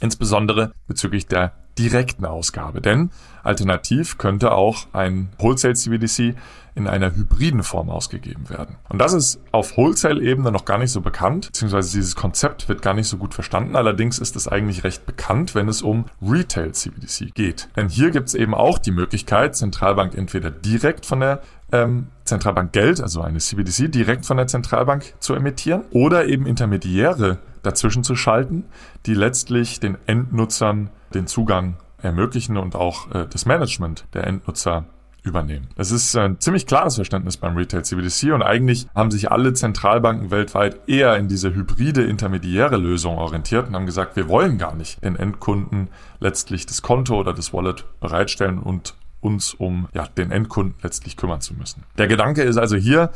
Insbesondere 0.00 0.72
bezüglich 0.86 1.26
der 1.26 1.52
direkten 1.78 2.24
Ausgabe, 2.24 2.80
denn 2.80 3.10
alternativ 3.42 4.18
könnte 4.18 4.52
auch 4.52 4.86
ein 4.92 5.28
Wholesale 5.38 5.74
CBDC 5.74 6.34
in 6.74 6.86
einer 6.86 7.14
hybriden 7.14 7.64
Form 7.64 7.90
ausgegeben 7.90 8.48
werden. 8.50 8.76
Und 8.88 9.00
das 9.00 9.12
ist 9.12 9.40
auf 9.50 9.76
Wholesale-Ebene 9.76 10.52
noch 10.52 10.64
gar 10.64 10.78
nicht 10.78 10.92
so 10.92 11.00
bekannt, 11.00 11.48
beziehungsweise 11.48 11.92
dieses 11.92 12.14
Konzept 12.14 12.68
wird 12.68 12.82
gar 12.82 12.94
nicht 12.94 13.08
so 13.08 13.16
gut 13.16 13.34
verstanden. 13.34 13.74
Allerdings 13.74 14.18
ist 14.20 14.36
es 14.36 14.46
eigentlich 14.46 14.84
recht 14.84 15.04
bekannt, 15.04 15.56
wenn 15.56 15.68
es 15.68 15.82
um 15.82 16.04
Retail 16.22 16.72
CBDC 16.72 17.34
geht. 17.34 17.68
Denn 17.76 17.88
hier 17.88 18.10
gibt 18.10 18.28
es 18.28 18.34
eben 18.34 18.54
auch 18.54 18.78
die 18.78 18.92
Möglichkeit, 18.92 19.56
Zentralbank 19.56 20.14
entweder 20.16 20.50
direkt 20.50 21.04
von 21.04 21.20
der 21.20 21.42
ähm, 21.72 22.08
Zentralbank 22.24 22.72
Geld, 22.72 23.00
also 23.00 23.22
eine 23.22 23.38
CBDC, 23.38 23.90
direkt 23.90 24.24
von 24.24 24.36
der 24.36 24.46
Zentralbank 24.46 25.14
zu 25.18 25.34
emittieren 25.34 25.82
oder 25.90 26.26
eben 26.26 26.46
Intermediäre 26.46 27.38
dazwischen 27.62 28.04
zu 28.04 28.14
schalten, 28.14 28.64
die 29.06 29.14
letztlich 29.14 29.80
den 29.80 29.98
Endnutzern 30.06 30.90
den 31.14 31.26
Zugang 31.26 31.76
ermöglichen 32.02 32.56
und 32.56 32.74
auch 32.74 33.10
äh, 33.12 33.26
das 33.28 33.46
Management 33.46 34.06
der 34.14 34.26
Endnutzer 34.26 34.86
übernehmen. 35.22 35.68
Das 35.76 35.90
ist 35.90 36.16
ein 36.16 36.40
ziemlich 36.40 36.66
klares 36.66 36.94
Verständnis 36.94 37.36
beim 37.36 37.56
Retail 37.56 37.84
CBDC 37.84 38.32
und 38.32 38.42
eigentlich 38.42 38.86
haben 38.94 39.10
sich 39.10 39.30
alle 39.30 39.52
Zentralbanken 39.52 40.30
weltweit 40.30 40.80
eher 40.88 41.16
in 41.16 41.28
diese 41.28 41.54
hybride 41.54 42.02
intermediäre 42.04 42.76
Lösung 42.76 43.18
orientiert 43.18 43.68
und 43.68 43.74
haben 43.74 43.86
gesagt, 43.86 44.16
wir 44.16 44.28
wollen 44.28 44.58
gar 44.58 44.74
nicht 44.74 45.04
den 45.04 45.16
Endkunden 45.16 45.90
letztlich 46.20 46.66
das 46.66 46.82
Konto 46.82 47.18
oder 47.18 47.34
das 47.34 47.52
Wallet 47.52 47.84
bereitstellen 48.00 48.58
und 48.58 48.94
uns 49.20 49.54
um 49.54 49.88
ja, 49.92 50.06
den 50.06 50.30
Endkunden 50.30 50.74
letztlich 50.82 51.16
kümmern 51.16 51.40
zu 51.40 51.54
müssen. 51.54 51.82
Der 51.98 52.06
Gedanke 52.06 52.42
ist 52.42 52.56
also 52.56 52.76
hier, 52.76 53.10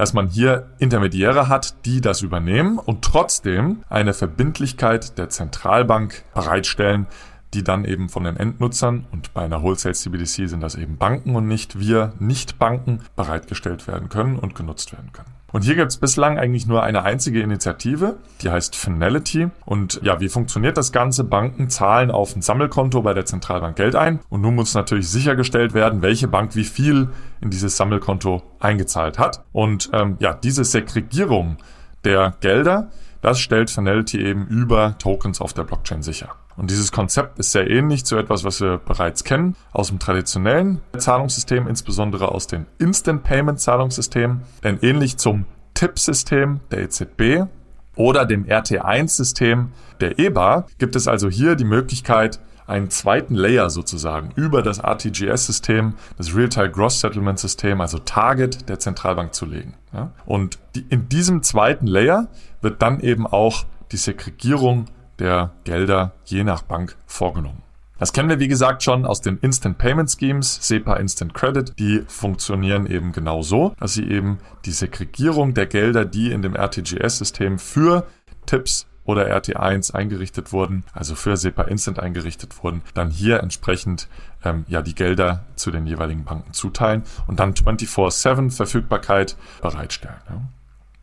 dass 0.00 0.14
man 0.14 0.28
hier 0.28 0.66
Intermediäre 0.78 1.48
hat, 1.48 1.84
die 1.84 2.00
das 2.00 2.22
übernehmen 2.22 2.78
und 2.78 3.02
trotzdem 3.02 3.84
eine 3.90 4.14
Verbindlichkeit 4.14 5.18
der 5.18 5.28
Zentralbank 5.28 6.24
bereitstellen, 6.32 7.06
die 7.52 7.62
dann 7.62 7.84
eben 7.84 8.08
von 8.08 8.24
den 8.24 8.38
Endnutzern 8.38 9.04
und 9.12 9.34
bei 9.34 9.42
einer 9.42 9.62
Wholesale 9.62 9.94
CBDC 9.94 10.48
sind 10.48 10.62
das 10.62 10.74
eben 10.74 10.96
Banken 10.96 11.36
und 11.36 11.46
nicht 11.46 11.78
wir 11.78 12.14
Nicht-Banken 12.18 13.02
bereitgestellt 13.14 13.86
werden 13.88 14.08
können 14.08 14.38
und 14.38 14.54
genutzt 14.54 14.90
werden 14.92 15.12
können. 15.12 15.28
Und 15.52 15.64
hier 15.64 15.74
gibt 15.74 15.90
es 15.90 15.96
bislang 15.96 16.38
eigentlich 16.38 16.66
nur 16.66 16.82
eine 16.82 17.02
einzige 17.02 17.40
Initiative, 17.40 18.18
die 18.42 18.50
heißt 18.50 18.76
Finality. 18.76 19.48
Und 19.64 20.00
ja, 20.02 20.20
wie 20.20 20.28
funktioniert 20.28 20.76
das 20.76 20.92
Ganze? 20.92 21.24
Banken 21.24 21.68
zahlen 21.70 22.10
auf 22.10 22.36
ein 22.36 22.42
Sammelkonto 22.42 23.02
bei 23.02 23.14
der 23.14 23.24
Zentralbank 23.24 23.76
Geld 23.76 23.96
ein. 23.96 24.20
Und 24.28 24.42
nun 24.42 24.54
muss 24.54 24.74
natürlich 24.74 25.08
sichergestellt 25.08 25.74
werden, 25.74 26.02
welche 26.02 26.28
Bank 26.28 26.54
wie 26.54 26.64
viel 26.64 27.08
in 27.40 27.50
dieses 27.50 27.76
Sammelkonto 27.76 28.42
eingezahlt 28.60 29.18
hat. 29.18 29.44
Und 29.52 29.90
ähm, 29.92 30.16
ja, 30.20 30.34
diese 30.34 30.64
Segregierung 30.64 31.56
der 32.04 32.34
Gelder, 32.40 32.90
das 33.22 33.40
stellt 33.40 33.70
Finality 33.70 34.24
eben 34.24 34.46
über 34.46 34.96
Tokens 34.98 35.40
auf 35.40 35.52
der 35.52 35.64
Blockchain 35.64 36.02
sicher. 36.02 36.30
Und 36.56 36.70
dieses 36.70 36.92
Konzept 36.92 37.38
ist 37.38 37.52
sehr 37.52 37.70
ähnlich 37.70 38.04
zu 38.04 38.16
etwas, 38.16 38.44
was 38.44 38.60
wir 38.60 38.78
bereits 38.78 39.24
kennen 39.24 39.56
aus 39.72 39.88
dem 39.88 39.98
traditionellen 39.98 40.80
Zahlungssystem, 40.96 41.66
insbesondere 41.66 42.32
aus 42.32 42.46
den 42.46 42.66
Instant 42.78 43.22
Payment 43.22 43.60
Zahlungssystemen. 43.60 44.42
Denn 44.62 44.78
ähnlich 44.82 45.16
zum 45.16 45.46
TIP-System 45.74 46.60
der 46.70 46.80
EZB 46.80 47.48
oder 47.96 48.26
dem 48.26 48.44
RT1-System 48.44 49.72
der 50.00 50.18
EBA 50.18 50.66
gibt 50.78 50.96
es 50.96 51.08
also 51.08 51.28
hier 51.28 51.54
die 51.54 51.64
Möglichkeit, 51.64 52.40
einen 52.70 52.90
zweiten 52.90 53.34
Layer 53.34 53.68
sozusagen 53.68 54.30
über 54.36 54.62
das 54.62 54.78
RTGS-System, 54.78 55.94
das 56.16 56.34
Real-Time 56.34 56.70
Gross 56.70 57.00
Settlement 57.00 57.38
System, 57.38 57.80
also 57.80 57.98
Target 57.98 58.68
der 58.68 58.78
Zentralbank 58.78 59.34
zu 59.34 59.44
legen. 59.44 59.74
Ja? 59.92 60.12
Und 60.24 60.58
die, 60.74 60.86
in 60.88 61.08
diesem 61.08 61.42
zweiten 61.42 61.86
Layer 61.86 62.28
wird 62.62 62.80
dann 62.80 63.00
eben 63.00 63.26
auch 63.26 63.64
die 63.92 63.96
Segregierung 63.96 64.86
der 65.18 65.50
Gelder 65.64 66.12
je 66.24 66.44
nach 66.44 66.62
Bank 66.62 66.96
vorgenommen. 67.06 67.62
Das 67.98 68.14
kennen 68.14 68.30
wir, 68.30 68.40
wie 68.40 68.48
gesagt, 68.48 68.82
schon 68.82 69.04
aus 69.04 69.20
den 69.20 69.36
Instant 69.42 69.76
Payment 69.76 70.10
Schemes, 70.10 70.58
SEPA 70.62 70.94
Instant 70.94 71.34
Credit. 71.34 71.78
Die 71.78 72.02
funktionieren 72.06 72.86
eben 72.86 73.12
genau 73.12 73.42
so, 73.42 73.74
dass 73.78 73.92
sie 73.92 74.08
eben 74.08 74.38
die 74.64 74.70
Segregierung 74.70 75.52
der 75.52 75.66
Gelder, 75.66 76.06
die 76.06 76.30
in 76.30 76.40
dem 76.40 76.56
RTGS-System 76.56 77.58
für 77.58 78.06
Tipps 78.46 78.86
oder 79.10 79.26
RT1 79.36 79.94
eingerichtet 79.94 80.52
wurden, 80.52 80.84
also 80.92 81.14
für 81.14 81.36
SEPA 81.36 81.62
Instant 81.62 82.00
eingerichtet 82.00 82.62
wurden, 82.62 82.82
dann 82.94 83.10
hier 83.10 83.40
entsprechend 83.40 84.08
ähm, 84.44 84.64
ja 84.68 84.82
die 84.82 84.94
Gelder 84.94 85.44
zu 85.56 85.70
den 85.70 85.86
jeweiligen 85.86 86.24
Banken 86.24 86.52
zuteilen 86.52 87.02
und 87.26 87.40
dann 87.40 87.54
24/7 87.54 88.50
Verfügbarkeit 88.50 89.36
bereitstellen. 89.60 90.20
Ja. 90.28 90.40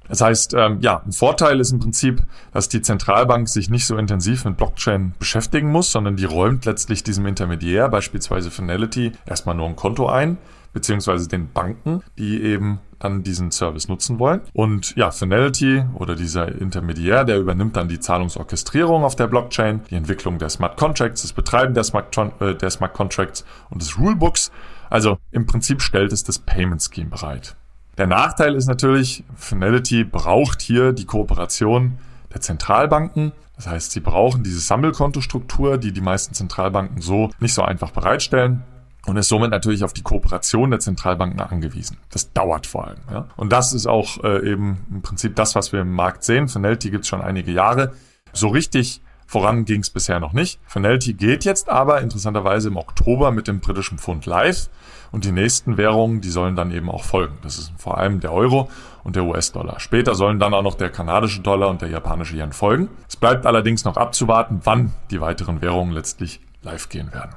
Das 0.07 0.21
heißt, 0.21 0.53
ähm, 0.53 0.77
ja, 0.81 1.01
ein 1.05 1.11
Vorteil 1.11 1.59
ist 1.59 1.71
im 1.71 1.79
Prinzip, 1.79 2.23
dass 2.53 2.69
die 2.69 2.81
Zentralbank 2.81 3.49
sich 3.49 3.69
nicht 3.69 3.85
so 3.85 3.97
intensiv 3.97 4.45
mit 4.45 4.57
Blockchain 4.57 5.13
beschäftigen 5.19 5.69
muss, 5.69 5.91
sondern 5.91 6.15
die 6.15 6.25
räumt 6.25 6.65
letztlich 6.65 7.03
diesem 7.03 7.25
Intermediär, 7.25 7.89
beispielsweise 7.89 8.49
Finality, 8.49 9.11
erstmal 9.25 9.55
nur 9.55 9.67
ein 9.67 9.75
Konto 9.75 10.07
ein, 10.07 10.37
beziehungsweise 10.73 11.27
den 11.27 11.51
Banken, 11.51 12.03
die 12.17 12.41
eben 12.41 12.79
dann 12.99 13.23
diesen 13.23 13.51
Service 13.51 13.87
nutzen 13.87 14.19
wollen. 14.19 14.41
Und 14.53 14.95
ja, 14.95 15.11
Finality 15.11 15.83
oder 15.95 16.15
dieser 16.15 16.47
Intermediär, 16.59 17.23
der 17.23 17.37
übernimmt 17.37 17.75
dann 17.75 17.87
die 17.87 17.99
Zahlungsorchestrierung 17.99 19.03
auf 19.03 19.15
der 19.15 19.27
Blockchain, 19.27 19.81
die 19.89 19.95
Entwicklung 19.95 20.39
der 20.39 20.49
Smart 20.49 20.77
Contracts, 20.77 21.21
das 21.21 21.33
Betreiben 21.33 21.73
der 21.73 21.83
Smart, 21.83 22.15
äh, 22.39 22.55
der 22.55 22.69
Smart 22.69 22.93
Contracts 22.93 23.45
und 23.69 23.81
des 23.81 23.97
Rulebooks. 23.97 24.51
Also 24.89 25.17
im 25.31 25.45
Prinzip 25.45 25.81
stellt 25.81 26.13
es 26.13 26.23
das 26.23 26.39
Payment 26.39 26.81
Scheme 26.81 27.09
bereit. 27.09 27.55
Der 27.97 28.07
Nachteil 28.07 28.55
ist 28.55 28.67
natürlich, 28.67 29.23
Finality 29.35 30.03
braucht 30.03 30.61
hier 30.61 30.93
die 30.93 31.05
Kooperation 31.05 31.97
der 32.33 32.41
Zentralbanken. 32.41 33.31
Das 33.55 33.67
heißt, 33.67 33.91
sie 33.91 34.01
brauchen 34.01 34.43
diese 34.43 34.59
Sammelkontostruktur, 34.59 35.77
die 35.77 35.91
die 35.91 36.01
meisten 36.01 36.35
Zentralbanken 36.35 37.01
so 37.01 37.31
nicht 37.39 37.55
so 37.55 37.63
einfach 37.63 37.89
bereitstellen 37.89 38.63
und 39.07 39.17
ist 39.17 39.29
somit 39.29 39.51
natürlich 39.51 39.83
auf 39.83 39.93
die 39.93 40.03
Kooperation 40.03 40.69
der 40.69 40.79
Zentralbanken 40.79 41.39
angewiesen. 41.39 41.97
Das 42.11 42.33
dauert 42.33 42.67
vor 42.67 42.87
allem. 42.87 42.99
Ja? 43.09 43.27
Und 43.37 43.51
das 43.51 43.73
ist 43.73 43.87
auch 43.87 44.23
äh, 44.23 44.51
eben 44.51 44.85
im 44.91 45.01
Prinzip 45.01 45.35
das, 45.35 45.55
was 45.55 45.73
wir 45.73 45.81
im 45.81 45.93
Markt 45.93 46.23
sehen. 46.23 46.47
Finality 46.47 46.91
gibt 46.91 47.03
es 47.03 47.09
schon 47.09 47.21
einige 47.21 47.51
Jahre. 47.51 47.93
So 48.33 48.49
richtig 48.49 49.01
Voran 49.29 49.65
ging 49.65 49.81
es 49.81 49.89
bisher 49.89 50.21
noch 50.21 50.31
nicht. 50.31 50.57
Finality 50.65 51.13
geht 51.13 51.43
jetzt 51.43 51.67
aber 51.67 51.99
interessanterweise 51.99 52.69
im 52.69 52.77
Oktober 52.77 53.31
mit 53.31 53.49
dem 53.49 53.59
britischen 53.59 53.97
Pfund 53.97 54.25
live 54.25 54.69
und 55.11 55.25
die 55.25 55.33
nächsten 55.33 55.75
Währungen, 55.75 56.21
die 56.21 56.29
sollen 56.29 56.55
dann 56.55 56.71
eben 56.71 56.89
auch 56.89 57.03
folgen. 57.03 57.37
Das 57.43 57.57
ist 57.57 57.73
vor 57.77 57.97
allem 57.97 58.21
der 58.21 58.31
Euro 58.31 58.69
und 59.03 59.17
der 59.17 59.25
US-Dollar. 59.25 59.81
Später 59.81 60.15
sollen 60.15 60.39
dann 60.39 60.53
auch 60.53 60.63
noch 60.63 60.75
der 60.75 60.89
kanadische 60.89 61.41
Dollar 61.41 61.67
und 61.67 61.81
der 61.81 61.89
japanische 61.89 62.37
Yen 62.37 62.53
folgen. 62.53 62.87
Es 63.09 63.17
bleibt 63.17 63.45
allerdings 63.45 63.83
noch 63.83 63.97
abzuwarten, 63.97 64.61
wann 64.63 64.93
die 65.11 65.19
weiteren 65.19 65.61
Währungen 65.61 65.93
letztlich 65.93 66.39
live 66.61 66.87
gehen 66.87 67.11
werden. 67.13 67.35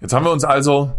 Jetzt 0.00 0.12
haben 0.12 0.24
wir 0.24 0.32
uns 0.32 0.44
also 0.44 0.92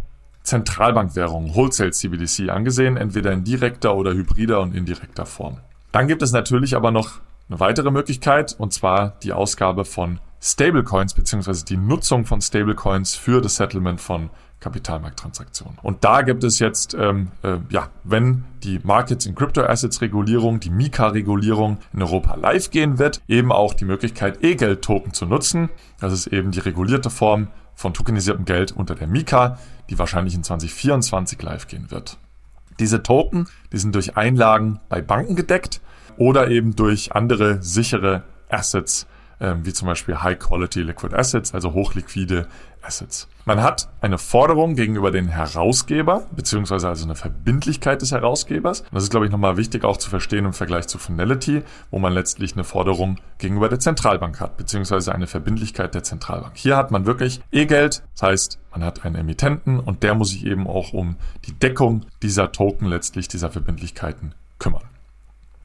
Zentralbankwährungen, 0.44 1.56
Wholesale 1.56 1.92
CBDC 1.92 2.50
angesehen, 2.50 2.98
entweder 2.98 3.32
in 3.32 3.44
direkter 3.44 3.96
oder 3.96 4.14
hybrider 4.14 4.62
und 4.62 4.76
indirekter 4.76 5.26
Form. 5.26 5.58
Dann 5.92 6.08
gibt 6.08 6.22
es 6.22 6.32
natürlich 6.32 6.76
aber 6.76 6.92
noch 6.92 7.20
eine 7.50 7.60
weitere 7.60 7.92
Möglichkeit, 7.92 8.56
und 8.58 8.74
zwar 8.74 9.14
die 9.24 9.34
Ausgabe 9.34 9.86
von 9.86 10.20
Stablecoins 10.42 11.14
beziehungsweise 11.14 11.66
die 11.66 11.78
Nutzung 11.78 12.26
von 12.26 12.42
Stablecoins 12.42 13.16
für 13.16 13.42
das 13.42 13.56
Settlement 13.56 14.00
von 14.00 14.30
Kapitalmarkttransaktionen. 14.60 15.78
Und 15.82 16.04
da 16.04 16.22
gibt 16.22 16.44
es 16.44 16.60
jetzt, 16.60 16.94
ähm, 16.94 17.32
äh, 17.44 17.58
ja, 17.70 17.90
wenn 18.04 18.44
die 18.64 18.80
Markets 18.84 19.26
in 19.26 19.36
Crypto 19.36 19.62
Assets 19.62 20.02
Regulierung, 20.02 20.60
die 20.60 20.70
Mika-Regulierung 20.70 21.78
in 21.94 22.02
Europa 22.02 22.36
live 22.36 22.70
gehen 22.70 23.00
wird, 23.00 23.22
eben 23.28 23.52
auch 23.54 23.74
die 23.74 23.86
Möglichkeit, 23.86 24.44
E-Geld-Token 24.44 25.14
zu 25.14 25.26
nutzen. 25.26 25.70
Das 26.00 26.12
ist 26.12 26.28
eben 26.28 26.52
die 26.52 26.60
regulierte 26.60 27.10
Form 27.10 27.48
von 27.80 27.94
tokenisiertem 27.94 28.44
Geld 28.44 28.74
unter 28.74 28.94
der 28.94 29.08
Mika, 29.08 29.58
die 29.90 29.98
wahrscheinlich 29.98 30.36
in 30.36 30.44
2024 30.44 31.42
live 31.42 31.66
gehen 31.68 31.90
wird. 31.92 32.18
Diese 32.78 33.04
Token, 33.04 33.48
die 33.72 33.78
sind 33.78 33.96
durch 33.96 34.18
Einlagen 34.18 34.82
bei 34.90 35.02
Banken 35.02 35.38
gedeckt 35.38 35.80
oder 36.18 36.50
eben 36.50 36.76
durch 36.76 37.14
andere 37.16 37.64
sichere 37.64 38.24
Assets 38.50 39.08
ähm, 39.40 39.66
wie 39.66 39.72
zum 39.72 39.88
Beispiel 39.88 40.22
High 40.22 40.38
Quality 40.38 40.82
Liquid 40.82 41.16
Assets, 41.16 41.54
also 41.54 41.72
hochliquide 41.72 42.48
Assets. 42.82 43.28
Man 43.46 43.64
hat 43.64 43.90
eine 44.02 44.18
Forderung 44.18 44.76
gegenüber 44.76 45.12
den 45.12 45.28
Herausgeber, 45.28 46.28
beziehungsweise 46.36 46.88
also 46.88 47.06
eine 47.06 47.16
Verbindlichkeit 47.16 48.02
des 48.02 48.12
Herausgebers. 48.12 48.84
das 48.92 49.04
ist, 49.04 49.10
glaube 49.10 49.26
ich, 49.26 49.32
nochmal 49.32 49.58
wichtig 49.58 49.84
auch 49.84 49.98
zu 49.98 50.10
verstehen 50.10 50.46
im 50.46 50.54
Vergleich 50.54 50.88
zu 50.88 50.98
Finality, 50.98 51.64
wo 51.90 52.00
man 52.00 52.14
letztlich 52.14 52.54
eine 52.54 52.64
Forderung 52.64 53.18
gegenüber 53.38 53.70
der 53.70 53.80
Zentralbank 53.80 54.40
hat, 54.40 54.58
beziehungsweise 54.58 55.14
eine 55.14 55.28
Verbindlichkeit 55.28 55.96
der 55.96 56.04
Zentralbank. 56.04 56.58
Hier 56.58 56.78
hat 56.78 56.92
man 56.92 57.06
wirklich 57.06 57.42
E-Geld, 57.52 58.04
das 58.14 58.22
heißt, 58.22 58.60
man 58.72 58.84
hat 58.84 59.04
einen 59.04 59.16
Emittenten 59.16 59.80
und 59.80 60.04
der 60.04 60.14
muss 60.14 60.30
sich 60.30 60.46
eben 60.46 60.68
auch 60.68 60.94
um 60.94 61.16
die 61.46 61.54
Deckung 61.54 62.06
dieser 62.22 62.52
Token 62.52 62.88
letztlich, 62.88 63.28
dieser 63.28 63.50
Verbindlichkeiten 63.50 64.36
kümmern. 64.60 64.84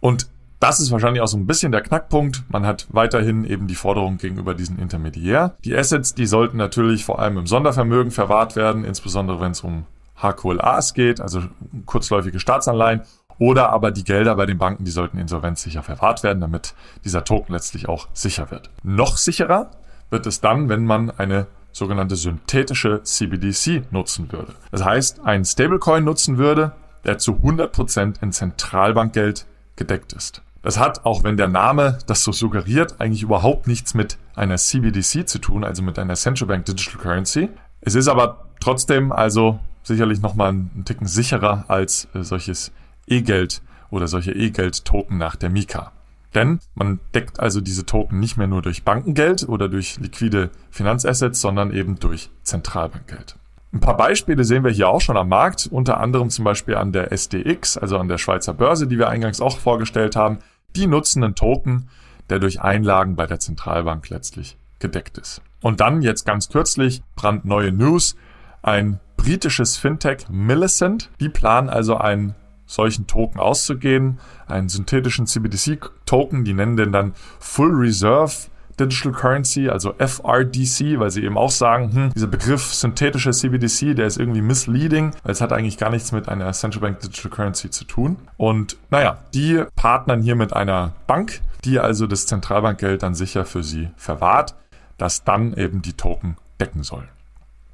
Und 0.00 0.28
das 0.64 0.80
ist 0.80 0.90
wahrscheinlich 0.90 1.20
auch 1.20 1.28
so 1.28 1.36
ein 1.36 1.46
bisschen 1.46 1.72
der 1.72 1.82
Knackpunkt. 1.82 2.44
Man 2.48 2.64
hat 2.64 2.86
weiterhin 2.88 3.44
eben 3.44 3.66
die 3.66 3.74
Forderung 3.74 4.16
gegenüber 4.16 4.54
diesen 4.54 4.78
Intermediär. 4.78 5.56
Die 5.62 5.76
Assets, 5.76 6.14
die 6.14 6.24
sollten 6.24 6.56
natürlich 6.56 7.04
vor 7.04 7.18
allem 7.18 7.36
im 7.36 7.46
Sondervermögen 7.46 8.10
verwahrt 8.10 8.56
werden, 8.56 8.82
insbesondere 8.82 9.42
wenn 9.42 9.50
es 9.50 9.60
um 9.60 9.84
HQLAs 10.22 10.94
geht, 10.94 11.20
also 11.20 11.42
kurzläufige 11.84 12.40
Staatsanleihen. 12.40 13.02
Oder 13.38 13.74
aber 13.74 13.90
die 13.90 14.04
Gelder 14.04 14.36
bei 14.36 14.46
den 14.46 14.56
Banken, 14.56 14.86
die 14.86 14.90
sollten 14.90 15.18
insolvenzsicher 15.18 15.82
verwahrt 15.82 16.22
werden, 16.22 16.40
damit 16.40 16.72
dieser 17.04 17.24
Token 17.24 17.52
letztlich 17.52 17.86
auch 17.86 18.08
sicher 18.14 18.50
wird. 18.50 18.70
Noch 18.82 19.18
sicherer 19.18 19.70
wird 20.08 20.24
es 20.24 20.40
dann, 20.40 20.70
wenn 20.70 20.86
man 20.86 21.10
eine 21.10 21.46
sogenannte 21.72 22.16
synthetische 22.16 23.02
CBDC 23.02 23.92
nutzen 23.92 24.32
würde. 24.32 24.54
Das 24.70 24.82
heißt, 24.82 25.26
einen 25.26 25.44
Stablecoin 25.44 26.04
nutzen 26.04 26.38
würde, 26.38 26.72
der 27.04 27.18
zu 27.18 27.32
100% 27.32 28.22
in 28.22 28.32
Zentralbankgeld 28.32 29.44
gedeckt 29.76 30.14
ist. 30.14 30.40
Das 30.64 30.78
hat, 30.78 31.04
auch 31.04 31.24
wenn 31.24 31.36
der 31.36 31.48
Name 31.48 31.98
das 32.06 32.24
so 32.24 32.32
suggeriert, 32.32 32.98
eigentlich 32.98 33.22
überhaupt 33.22 33.66
nichts 33.66 33.92
mit 33.92 34.16
einer 34.34 34.56
CBDC 34.56 35.28
zu 35.28 35.38
tun, 35.38 35.62
also 35.62 35.82
mit 35.82 35.98
einer 35.98 36.14
Central 36.14 36.48
Bank 36.48 36.64
Digital 36.64 37.00
Currency. 37.02 37.50
Es 37.82 37.94
ist 37.94 38.08
aber 38.08 38.46
trotzdem 38.60 39.12
also 39.12 39.60
sicherlich 39.82 40.22
nochmal 40.22 40.48
einen 40.48 40.84
Ticken 40.86 41.06
sicherer 41.06 41.66
als 41.68 42.08
äh, 42.14 42.22
solches 42.22 42.72
E-Geld 43.06 43.60
oder 43.90 44.08
solche 44.08 44.32
E-Geld-Token 44.32 45.18
nach 45.18 45.36
der 45.36 45.50
Mika. 45.50 45.92
Denn 46.34 46.60
man 46.74 46.98
deckt 47.14 47.40
also 47.40 47.60
diese 47.60 47.84
Token 47.84 48.18
nicht 48.18 48.38
mehr 48.38 48.46
nur 48.46 48.62
durch 48.62 48.84
Bankengeld 48.84 49.46
oder 49.46 49.68
durch 49.68 49.98
liquide 50.00 50.50
Finanzassets, 50.70 51.42
sondern 51.42 51.74
eben 51.74 52.00
durch 52.00 52.30
Zentralbankgeld. 52.42 53.36
Ein 53.74 53.80
paar 53.80 53.96
Beispiele 53.96 54.44
sehen 54.44 54.64
wir 54.64 54.70
hier 54.70 54.88
auch 54.88 55.00
schon 55.00 55.16
am 55.16 55.28
Markt, 55.28 55.68
unter 55.70 55.98
anderem 55.98 56.30
zum 56.30 56.44
Beispiel 56.44 56.76
an 56.76 56.92
der 56.92 57.12
SDX, 57.12 57.76
also 57.76 57.98
an 57.98 58.08
der 58.08 58.18
Schweizer 58.18 58.54
Börse, 58.54 58.86
die 58.86 58.98
wir 58.98 59.08
eingangs 59.08 59.40
auch 59.40 59.58
vorgestellt 59.58 60.16
haben. 60.16 60.38
Die 60.76 60.86
nutzen 60.86 61.22
einen 61.22 61.34
Token, 61.34 61.88
der 62.30 62.38
durch 62.38 62.60
Einlagen 62.60 63.16
bei 63.16 63.26
der 63.26 63.38
Zentralbank 63.38 64.08
letztlich 64.10 64.56
gedeckt 64.78 65.18
ist. 65.18 65.42
Und 65.60 65.80
dann 65.80 66.02
jetzt 66.02 66.26
ganz 66.26 66.48
kürzlich 66.48 67.02
brandneue 67.16 67.72
News. 67.72 68.16
Ein 68.62 69.00
britisches 69.16 69.76
Fintech 69.76 70.28
Millicent, 70.28 71.10
die 71.20 71.28
planen 71.28 71.68
also 71.68 71.96
einen 71.96 72.34
solchen 72.66 73.06
Token 73.06 73.40
auszugehen, 73.40 74.18
einen 74.46 74.68
synthetischen 74.68 75.26
CBDC-Token, 75.26 76.44
die 76.44 76.54
nennen 76.54 76.76
den 76.76 76.92
dann 76.92 77.14
Full 77.38 77.72
Reserve 77.74 78.34
Digital 78.78 79.12
Currency, 79.12 79.68
also 79.68 79.94
FRDC, 79.98 80.98
weil 80.98 81.10
sie 81.10 81.24
eben 81.24 81.38
auch 81.38 81.50
sagen, 81.50 81.92
hm, 81.92 82.12
dieser 82.14 82.26
Begriff 82.26 82.74
synthetische 82.74 83.30
CBDC, 83.30 83.94
der 83.94 84.06
ist 84.06 84.18
irgendwie 84.18 84.42
misleading, 84.42 85.12
weil 85.22 85.32
es 85.32 85.40
hat 85.40 85.52
eigentlich 85.52 85.78
gar 85.78 85.90
nichts 85.90 86.12
mit 86.12 86.28
einer 86.28 86.52
Central 86.52 86.80
Bank 86.80 87.00
Digital 87.00 87.30
Currency 87.30 87.70
zu 87.70 87.84
tun. 87.84 88.16
Und 88.36 88.76
naja, 88.90 89.18
die 89.34 89.62
partnern 89.76 90.22
hier 90.22 90.36
mit 90.36 90.52
einer 90.52 90.92
Bank, 91.06 91.40
die 91.64 91.78
also 91.78 92.06
das 92.06 92.26
Zentralbankgeld 92.26 93.02
dann 93.02 93.14
sicher 93.14 93.44
für 93.44 93.62
sie 93.62 93.90
verwahrt, 93.96 94.54
das 94.98 95.24
dann 95.24 95.54
eben 95.54 95.82
die 95.82 95.94
Token 95.94 96.36
decken 96.60 96.82
soll. 96.82 97.08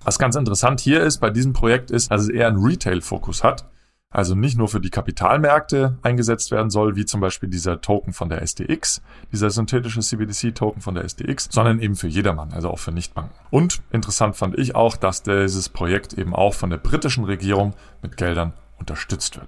Was 0.02 0.18
ganz 0.18 0.34
interessant 0.36 0.80
hier 0.80 1.02
ist 1.02 1.18
bei 1.18 1.30
diesem 1.30 1.52
Projekt 1.52 1.90
ist, 1.90 2.10
dass 2.10 2.22
es 2.22 2.28
eher 2.28 2.48
einen 2.48 2.64
Retail-Fokus 2.64 3.44
hat 3.44 3.64
also 4.10 4.34
nicht 4.34 4.58
nur 4.58 4.68
für 4.68 4.80
die 4.80 4.90
Kapitalmärkte 4.90 5.96
eingesetzt 6.02 6.50
werden 6.50 6.70
soll, 6.70 6.96
wie 6.96 7.04
zum 7.04 7.20
Beispiel 7.20 7.48
dieser 7.48 7.80
Token 7.80 8.12
von 8.12 8.28
der 8.28 8.42
SDX, 8.42 9.02
dieser 9.32 9.50
synthetische 9.50 10.00
CBDC-Token 10.00 10.82
von 10.82 10.96
der 10.96 11.04
SDX, 11.04 11.48
sondern 11.50 11.80
eben 11.80 11.94
für 11.94 12.08
jedermann, 12.08 12.52
also 12.52 12.70
auch 12.70 12.80
für 12.80 12.90
Nichtbanken. 12.90 13.32
Und 13.50 13.82
interessant 13.92 14.36
fand 14.36 14.58
ich 14.58 14.74
auch, 14.74 14.96
dass 14.96 15.22
dieses 15.22 15.68
Projekt 15.68 16.14
eben 16.14 16.34
auch 16.34 16.54
von 16.54 16.70
der 16.70 16.78
britischen 16.78 17.24
Regierung 17.24 17.74
mit 18.02 18.16
Geldern 18.16 18.52
unterstützt 18.78 19.36
wird. 19.36 19.46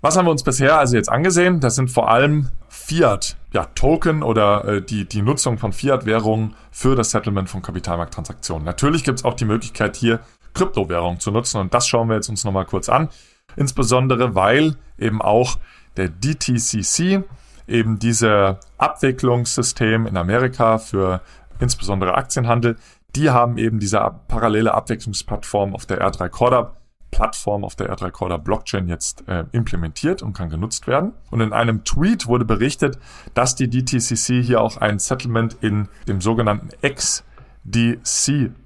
Was 0.00 0.16
haben 0.16 0.26
wir 0.26 0.30
uns 0.30 0.44
bisher 0.44 0.78
also 0.78 0.96
jetzt 0.96 1.08
angesehen? 1.08 1.60
Das 1.60 1.74
sind 1.74 1.90
vor 1.90 2.10
allem 2.10 2.50
Fiat, 2.68 3.36
ja, 3.52 3.64
Token 3.74 4.22
oder 4.22 4.64
äh, 4.66 4.82
die, 4.82 5.06
die 5.06 5.22
Nutzung 5.22 5.58
von 5.58 5.72
Fiat-Währungen 5.72 6.54
für 6.70 6.94
das 6.94 7.10
Settlement 7.10 7.48
von 7.48 7.62
Kapitalmarkttransaktionen. 7.62 8.64
Natürlich 8.64 9.02
gibt 9.02 9.20
es 9.20 9.24
auch 9.24 9.34
die 9.34 9.46
Möglichkeit, 9.46 9.96
hier 9.96 10.20
Kryptowährungen 10.52 11.20
zu 11.20 11.30
nutzen 11.30 11.58
und 11.58 11.74
das 11.74 11.88
schauen 11.88 12.08
wir 12.08 12.16
jetzt 12.16 12.28
uns 12.28 12.44
nochmal 12.44 12.66
kurz 12.66 12.88
an. 12.88 13.08
Insbesondere 13.56 14.34
weil 14.34 14.76
eben 14.98 15.22
auch 15.22 15.58
der 15.96 16.08
DTCC, 16.08 17.22
eben 17.66 17.98
dieser 17.98 18.60
Abwicklungssystem 18.78 20.06
in 20.06 20.16
Amerika 20.16 20.78
für 20.78 21.20
insbesondere 21.60 22.14
Aktienhandel, 22.14 22.76
die 23.16 23.30
haben 23.30 23.58
eben 23.58 23.78
diese 23.78 24.00
parallele 24.28 24.74
Abwicklungsplattform 24.74 25.74
auf 25.74 25.86
der 25.86 26.00
R3 26.00 26.28
Corda 26.28 26.72
Plattform 27.14 27.64
auf 27.64 27.76
der 27.76 27.94
R3 27.94 28.10
Corda 28.10 28.38
Blockchain 28.38 28.88
jetzt 28.88 29.28
äh, 29.28 29.44
implementiert 29.52 30.20
und 30.20 30.32
kann 30.32 30.50
genutzt 30.50 30.88
werden. 30.88 31.12
Und 31.30 31.40
in 31.40 31.52
einem 31.52 31.84
Tweet 31.84 32.26
wurde 32.26 32.44
berichtet, 32.44 32.98
dass 33.34 33.54
die 33.54 33.70
DTCC 33.70 34.42
hier 34.42 34.60
auch 34.60 34.78
ein 34.78 34.98
Settlement 34.98 35.56
in 35.60 35.88
dem 36.08 36.20
sogenannten 36.20 36.70
X 36.82 37.22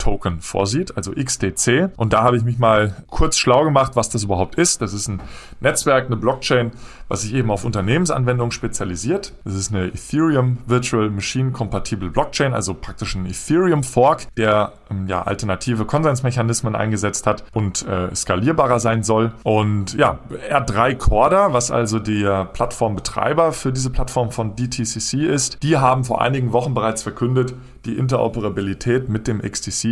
XDC-Token 0.09 0.41
vorsieht, 0.41 0.97
also 0.97 1.13
XDC. 1.13 1.91
Und 1.97 2.13
da 2.13 2.23
habe 2.23 2.37
ich 2.37 2.45
mich 2.45 2.59
mal 2.59 2.95
kurz 3.09 3.37
schlau 3.37 3.65
gemacht, 3.65 3.93
was 3.95 4.09
das 4.09 4.25
überhaupt 4.25 4.57
ist. 4.57 4.81
Das 4.81 4.93
ist 4.93 5.09
ein 5.09 5.21
Netzwerk, 5.61 6.07
eine 6.07 6.17
Blockchain, 6.17 6.73
was 7.09 7.23
sich 7.23 7.35
eben 7.35 7.51
auf 7.51 7.65
Unternehmensanwendungen 7.65 8.53
spezialisiert. 8.53 9.33
Das 9.45 9.55
ist 9.55 9.73
eine 9.73 9.87
Ethereum 9.87 10.59
Virtual 10.67 11.11
Machine 11.11 11.53
Compatible 11.53 12.11
Blockchain, 12.11 12.55
also 12.55 12.75
praktisch 12.75 13.15
ein 13.15 13.27
Ethereum 13.27 13.83
Fork, 13.83 14.35
der 14.37 14.73
ähm, 14.91 15.07
ja 15.07 15.23
alternative 15.23 15.85
Konsensmechanismen 15.85 16.75
eingesetzt 16.75 17.27
hat 17.27 17.45
und 17.53 17.87
äh, 17.87 18.15
skalierbarer 18.15 18.81
sein 18.81 19.03
soll. 19.03 19.33
Und 19.43 19.95
ja, 19.95 20.19
R3 20.51 20.97
Corda, 20.97 21.53
was 21.53 21.71
also 21.71 21.99
der 21.99 22.45
Plattformbetreiber 22.47 23.53
für 23.53 23.73
diese 23.73 23.91
Plattform 23.91 24.31
von 24.31 24.57
DTCC 24.57 25.27
ist, 25.27 25.63
die 25.63 25.77
haben 25.77 26.05
vor 26.05 26.21
einigen 26.21 26.53
Wochen 26.53 26.75
bereits 26.75 27.03
verkündet, 27.03 27.55
die 27.85 27.97
Interoperabilität 27.97 29.09
mit 29.09 29.27
dem 29.27 29.41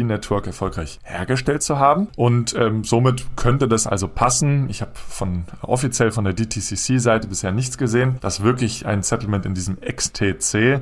XTC-Network 0.06 0.46
erfolgreich 0.46 0.98
hergestellt 1.02 1.62
zu 1.62 1.78
haben. 1.78 2.08
Und 2.16 2.54
ähm, 2.54 2.84
somit 2.84 3.26
könnte 3.36 3.68
das 3.68 3.86
also 3.86 4.08
passen. 4.08 4.68
Ich 4.68 4.80
habe 4.80 4.92
von 4.94 5.44
offiziell 5.62 6.10
von 6.10 6.24
der 6.24 6.34
DTCC-Seite 6.34 7.28
bisher 7.28 7.52
nichts 7.52 7.78
gesehen, 7.78 8.16
dass 8.20 8.42
wirklich 8.42 8.86
ein 8.86 9.02
Settlement 9.02 9.46
in 9.46 9.54
diesem 9.54 9.78
XTC, 9.80 10.80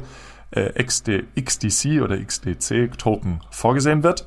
äh, 0.50 0.82
XD, 0.82 1.24
XDC 1.36 2.02
oder 2.02 2.18
XDC-Token 2.18 3.40
vorgesehen 3.50 4.02
wird. 4.02 4.26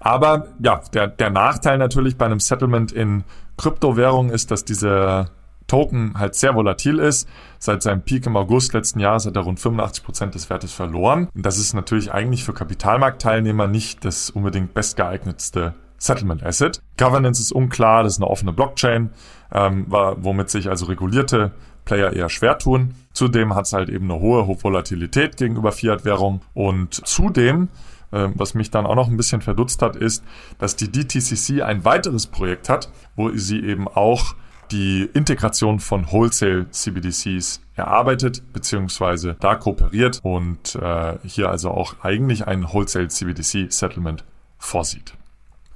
Aber 0.00 0.48
ja, 0.58 0.80
der, 0.92 1.06
der 1.06 1.30
Nachteil 1.30 1.78
natürlich 1.78 2.16
bei 2.16 2.26
einem 2.26 2.40
Settlement 2.40 2.90
in 2.90 3.24
Kryptowährung 3.56 4.30
ist, 4.30 4.50
dass 4.50 4.64
diese 4.64 5.30
Token 5.72 6.12
halt 6.18 6.34
sehr 6.34 6.54
volatil 6.54 6.98
ist. 6.98 7.26
Seit 7.58 7.82
seinem 7.82 8.02
Peak 8.02 8.26
im 8.26 8.36
August 8.36 8.74
letzten 8.74 9.00
Jahres 9.00 9.24
hat 9.24 9.36
er 9.36 9.42
rund 9.42 9.58
85 9.58 10.04
Prozent 10.04 10.34
des 10.34 10.50
Wertes 10.50 10.70
verloren. 10.70 11.30
Und 11.34 11.46
das 11.46 11.56
ist 11.56 11.72
natürlich 11.72 12.12
eigentlich 12.12 12.44
für 12.44 12.52
Kapitalmarktteilnehmer 12.52 13.68
nicht 13.68 14.04
das 14.04 14.28
unbedingt 14.28 14.74
bestgeeignetste 14.74 15.72
Settlement 15.96 16.42
Asset. 16.42 16.82
Governance 16.98 17.40
ist 17.40 17.52
unklar, 17.52 18.02
das 18.02 18.14
ist 18.14 18.18
eine 18.18 18.28
offene 18.28 18.52
Blockchain, 18.52 19.10
ähm, 19.50 19.86
womit 19.88 20.50
sich 20.50 20.68
also 20.68 20.84
regulierte 20.84 21.52
Player 21.86 22.12
eher 22.12 22.28
schwer 22.28 22.58
tun. 22.58 22.94
Zudem 23.14 23.54
hat 23.54 23.64
es 23.64 23.72
halt 23.72 23.88
eben 23.88 24.10
eine 24.10 24.20
hohe 24.20 24.46
Volatilität 24.62 25.38
gegenüber 25.38 25.72
Fiat-Währung 25.72 26.42
und 26.52 26.92
zudem 27.06 27.68
äh, 28.10 28.28
was 28.34 28.52
mich 28.52 28.70
dann 28.70 28.84
auch 28.84 28.94
noch 28.94 29.08
ein 29.08 29.16
bisschen 29.16 29.40
verdutzt 29.40 29.80
hat, 29.80 29.96
ist, 29.96 30.22
dass 30.58 30.76
die 30.76 30.92
DTCC 30.92 31.62
ein 31.62 31.86
weiteres 31.86 32.26
Projekt 32.26 32.68
hat, 32.68 32.90
wo 33.16 33.30
sie 33.30 33.64
eben 33.64 33.88
auch 33.88 34.34
die 34.70 35.08
Integration 35.12 35.80
von 35.80 36.10
Wholesale 36.10 36.70
CBDCs 36.70 37.60
erarbeitet 37.74 38.42
bzw. 38.52 39.34
da 39.38 39.54
kooperiert 39.54 40.20
und 40.22 40.76
äh, 40.76 41.18
hier 41.24 41.50
also 41.50 41.70
auch 41.70 41.96
eigentlich 42.02 42.46
ein 42.46 42.64
Wholesale 42.72 43.08
CBDC 43.08 43.72
Settlement 43.72 44.24
vorsieht. 44.58 45.14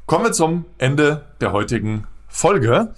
Kommen 0.06 0.24
wir 0.24 0.32
zum 0.32 0.64
Ende 0.78 1.24
der 1.40 1.52
heutigen 1.52 2.06
Folge. 2.28 2.94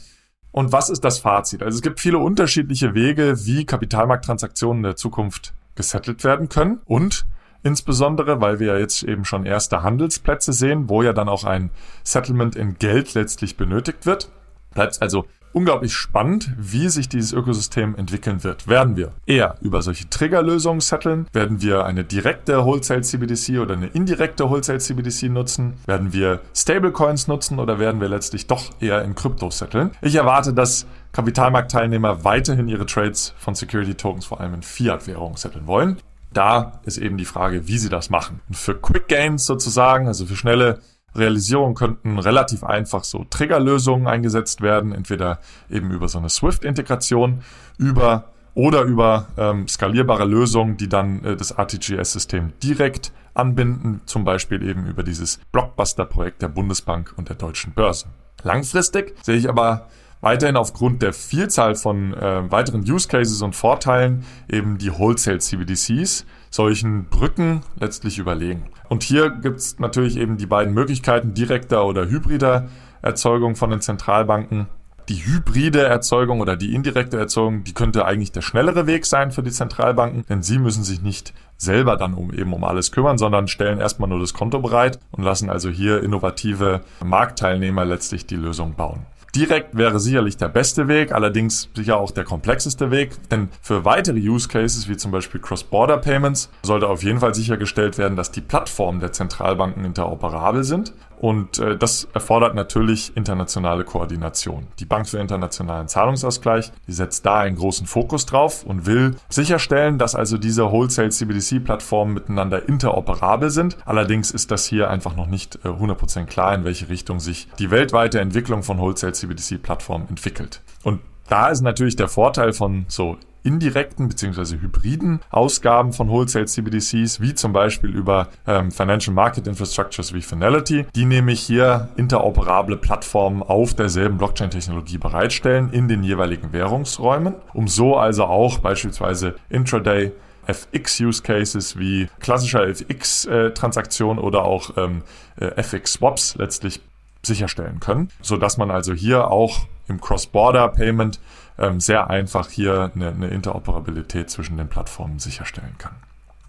Und 0.50 0.72
was 0.72 0.90
ist 0.90 1.04
das 1.04 1.20
Fazit? 1.20 1.62
Also 1.62 1.76
es 1.76 1.82
gibt 1.82 2.00
viele 2.00 2.18
unterschiedliche 2.18 2.94
Wege, 2.94 3.46
wie 3.46 3.64
Kapitalmarkttransaktionen 3.64 4.78
in 4.78 4.82
der 4.84 4.96
Zukunft 4.96 5.54
gesettelt 5.74 6.24
werden 6.24 6.48
können. 6.48 6.80
Und 6.84 7.26
insbesondere, 7.62 8.40
weil 8.40 8.58
wir 8.58 8.74
ja 8.74 8.78
jetzt 8.78 9.02
eben 9.04 9.24
schon 9.24 9.46
erste 9.46 9.82
Handelsplätze 9.82 10.52
sehen, 10.52 10.88
wo 10.88 11.02
ja 11.02 11.12
dann 11.12 11.28
auch 11.28 11.44
ein 11.44 11.70
Settlement 12.02 12.56
in 12.56 12.78
Geld 12.78 13.14
letztlich 13.14 13.56
benötigt 13.56 14.04
wird, 14.04 14.30
bleibt 14.74 15.00
also 15.00 15.24
unglaublich 15.52 15.94
spannend, 15.94 16.52
wie 16.56 16.88
sich 16.88 17.08
dieses 17.08 17.32
Ökosystem 17.32 17.94
entwickeln 17.96 18.44
wird. 18.44 18.68
Werden 18.68 18.96
wir 18.96 19.12
eher 19.26 19.56
über 19.60 19.82
solche 19.82 20.08
Triggerlösungen 20.08 20.80
setteln? 20.80 21.26
Werden 21.32 21.62
wir 21.62 21.84
eine 21.84 22.04
direkte 22.04 22.64
Wholesale 22.64 23.02
CBDC 23.02 23.58
oder 23.58 23.74
eine 23.74 23.88
indirekte 23.88 24.48
Wholesale 24.48 24.78
CBDC 24.78 25.24
nutzen? 25.30 25.74
Werden 25.86 26.12
wir 26.12 26.40
Stablecoins 26.54 27.28
nutzen 27.28 27.58
oder 27.58 27.78
werden 27.78 28.00
wir 28.00 28.08
letztlich 28.08 28.46
doch 28.46 28.70
eher 28.80 29.02
in 29.02 29.14
Krypto 29.14 29.50
setteln? 29.50 29.90
Ich 30.00 30.14
erwarte, 30.14 30.52
dass 30.52 30.86
Kapitalmarktteilnehmer 31.12 32.24
weiterhin 32.24 32.68
ihre 32.68 32.86
Trades 32.86 33.34
von 33.38 33.54
Security 33.54 33.94
Tokens 33.94 34.26
vor 34.26 34.40
allem 34.40 34.54
in 34.54 34.62
Fiat-Währungen 34.62 35.36
setteln 35.36 35.66
wollen. 35.66 35.98
Da 36.32 36.80
ist 36.84 36.98
eben 36.98 37.16
die 37.16 37.24
Frage, 37.24 37.66
wie 37.68 37.78
sie 37.78 37.88
das 37.88 38.10
machen. 38.10 38.40
Und 38.48 38.56
für 38.56 38.74
Quick 38.74 39.08
Gains 39.08 39.46
sozusagen, 39.46 40.06
also 40.06 40.26
für 40.26 40.36
schnelle 40.36 40.80
Realisierung 41.18 41.74
könnten 41.74 42.18
relativ 42.18 42.64
einfach 42.64 43.04
so 43.04 43.24
Triggerlösungen 43.28 44.06
eingesetzt 44.06 44.60
werden, 44.60 44.92
entweder 44.92 45.40
eben 45.70 45.90
über 45.90 46.08
so 46.08 46.18
eine 46.18 46.28
Swift-Integration, 46.28 47.42
über 47.78 48.32
oder 48.54 48.82
über 48.82 49.28
ähm, 49.36 49.68
skalierbare 49.68 50.24
Lösungen, 50.24 50.76
die 50.76 50.88
dann 50.88 51.24
äh, 51.24 51.36
das 51.36 51.52
RTGS-System 51.52 52.52
direkt 52.62 53.12
anbinden, 53.34 54.00
zum 54.04 54.24
Beispiel 54.24 54.68
eben 54.68 54.86
über 54.86 55.04
dieses 55.04 55.38
Blockbuster-Projekt 55.52 56.42
der 56.42 56.48
Bundesbank 56.48 57.14
und 57.16 57.28
der 57.28 57.36
Deutschen 57.36 57.72
Börse. 57.72 58.06
Langfristig 58.42 59.14
sehe 59.22 59.36
ich 59.36 59.48
aber 59.48 59.86
weiterhin 60.20 60.56
aufgrund 60.56 61.02
der 61.02 61.12
Vielzahl 61.12 61.76
von 61.76 62.14
äh, 62.14 62.50
weiteren 62.50 62.80
Use 62.80 63.06
Cases 63.06 63.40
und 63.42 63.54
Vorteilen 63.54 64.24
eben 64.48 64.78
die 64.78 64.92
Wholesale 64.92 65.38
CBDCs 65.38 66.26
solchen 66.50 67.06
Brücken 67.06 67.62
letztlich 67.78 68.18
überlegen. 68.18 68.64
Und 68.88 69.02
hier 69.02 69.30
gibt 69.30 69.58
es 69.58 69.78
natürlich 69.78 70.16
eben 70.16 70.36
die 70.36 70.46
beiden 70.46 70.74
Möglichkeiten 70.74 71.34
direkter 71.34 71.84
oder 71.84 72.08
hybrider 72.08 72.68
Erzeugung 73.02 73.56
von 73.56 73.70
den 73.70 73.80
Zentralbanken. 73.80 74.68
Die 75.08 75.24
hybride 75.24 75.82
Erzeugung 75.82 76.40
oder 76.40 76.56
die 76.56 76.74
indirekte 76.74 77.18
Erzeugung, 77.18 77.64
die 77.64 77.72
könnte 77.72 78.04
eigentlich 78.04 78.32
der 78.32 78.42
schnellere 78.42 78.86
Weg 78.86 79.06
sein 79.06 79.32
für 79.32 79.42
die 79.42 79.50
Zentralbanken, 79.50 80.26
denn 80.28 80.42
sie 80.42 80.58
müssen 80.58 80.84
sich 80.84 81.00
nicht 81.00 81.32
selber 81.56 81.96
dann 81.96 82.12
um 82.12 82.32
eben 82.32 82.52
um 82.52 82.62
alles 82.62 82.92
kümmern, 82.92 83.16
sondern 83.16 83.48
stellen 83.48 83.80
erstmal 83.80 84.10
nur 84.10 84.20
das 84.20 84.34
Konto 84.34 84.58
bereit 84.60 84.98
und 85.10 85.24
lassen 85.24 85.48
also 85.48 85.70
hier 85.70 86.02
innovative 86.02 86.82
Marktteilnehmer 87.02 87.86
letztlich 87.86 88.26
die 88.26 88.36
Lösung 88.36 88.74
bauen. 88.74 89.06
Direkt 89.34 89.76
wäre 89.76 90.00
sicherlich 90.00 90.38
der 90.38 90.48
beste 90.48 90.88
Weg, 90.88 91.12
allerdings 91.12 91.68
sicher 91.74 91.98
auch 91.98 92.10
der 92.10 92.24
komplexeste 92.24 92.90
Weg, 92.90 93.10
denn 93.28 93.48
für 93.60 93.84
weitere 93.84 94.18
Use 94.18 94.48
Cases 94.48 94.88
wie 94.88 94.96
zum 94.96 95.10
Beispiel 95.10 95.40
Cross-Border 95.40 95.98
Payments 95.98 96.50
sollte 96.62 96.88
auf 96.88 97.02
jeden 97.02 97.20
Fall 97.20 97.34
sichergestellt 97.34 97.98
werden, 97.98 98.16
dass 98.16 98.30
die 98.30 98.40
Plattformen 98.40 99.00
der 99.00 99.12
Zentralbanken 99.12 99.84
interoperabel 99.84 100.64
sind 100.64 100.94
und 101.20 101.58
äh, 101.58 101.76
das 101.76 102.08
erfordert 102.14 102.54
natürlich 102.54 103.16
internationale 103.16 103.84
Koordination. 103.84 104.66
Die 104.78 104.84
Bank 104.84 105.08
für 105.08 105.18
internationalen 105.18 105.88
Zahlungsausgleich, 105.88 106.72
die 106.86 106.92
setzt 106.92 107.26
da 107.26 107.40
einen 107.40 107.56
großen 107.56 107.86
Fokus 107.86 108.26
drauf 108.26 108.64
und 108.64 108.86
will 108.86 109.16
sicherstellen, 109.28 109.98
dass 109.98 110.14
also 110.14 110.38
diese 110.38 110.70
Wholesale 110.70 111.10
CBDC-Plattformen 111.10 112.14
miteinander 112.14 112.68
interoperabel 112.68 113.50
sind. 113.50 113.76
Allerdings 113.84 114.30
ist 114.30 114.50
das 114.50 114.66
hier 114.66 114.90
einfach 114.90 115.16
noch 115.16 115.26
nicht 115.26 115.56
äh, 115.64 115.68
100% 115.68 116.26
klar, 116.26 116.54
in 116.54 116.64
welche 116.64 116.88
Richtung 116.88 117.20
sich 117.20 117.48
die 117.58 117.70
weltweite 117.70 118.20
Entwicklung 118.20 118.62
von 118.62 118.78
Wholesale 118.78 119.12
CBDC-Plattformen 119.12 120.08
entwickelt. 120.08 120.60
Und 120.82 121.00
da 121.28 121.48
ist 121.48 121.60
natürlich 121.60 121.96
der 121.96 122.08
Vorteil 122.08 122.52
von 122.52 122.86
so 122.88 123.16
indirekten 123.48 124.08
bzw. 124.08 124.60
hybriden 124.60 125.20
Ausgaben 125.30 125.92
von 125.92 126.08
Wholesale 126.08 126.44
CBDCs, 126.44 127.20
wie 127.20 127.34
zum 127.34 127.52
Beispiel 127.52 127.90
über 127.90 128.28
ähm, 128.46 128.70
Financial 128.70 129.14
Market 129.14 129.46
Infrastructures 129.46 130.12
wie 130.12 130.20
Finality, 130.20 130.86
die 130.94 131.06
nämlich 131.06 131.40
hier 131.40 131.88
interoperable 131.96 132.76
Plattformen 132.76 133.42
auf 133.42 133.74
derselben 133.74 134.18
Blockchain-Technologie 134.18 134.98
bereitstellen 134.98 135.70
in 135.72 135.88
den 135.88 136.04
jeweiligen 136.04 136.52
Währungsräumen, 136.52 137.34
um 137.54 137.66
so 137.66 137.96
also 137.96 138.24
auch 138.24 138.58
beispielsweise 138.58 139.34
Intraday 139.48 140.12
FX-Use 140.46 141.22
Cases 141.22 141.78
wie 141.78 142.08
klassischer 142.20 142.66
FX-Transaktion 142.68 144.18
oder 144.18 144.44
auch 144.44 144.76
ähm, 144.76 145.02
äh, 145.40 145.46
FX-Swaps 145.56 146.36
letztlich 146.36 146.80
sicherstellen 147.22 147.80
können, 147.80 148.10
so 148.22 148.36
dass 148.36 148.56
man 148.56 148.70
also 148.70 148.92
hier 148.94 149.30
auch 149.30 149.66
im 149.88 150.00
Cross-Border-Payment 150.00 151.18
ähm, 151.58 151.80
sehr 151.80 152.10
einfach 152.10 152.48
hier 152.48 152.92
eine, 152.94 153.08
eine 153.08 153.28
Interoperabilität 153.28 154.30
zwischen 154.30 154.56
den 154.56 154.68
Plattformen 154.68 155.18
sicherstellen 155.18 155.74
kann. 155.78 155.96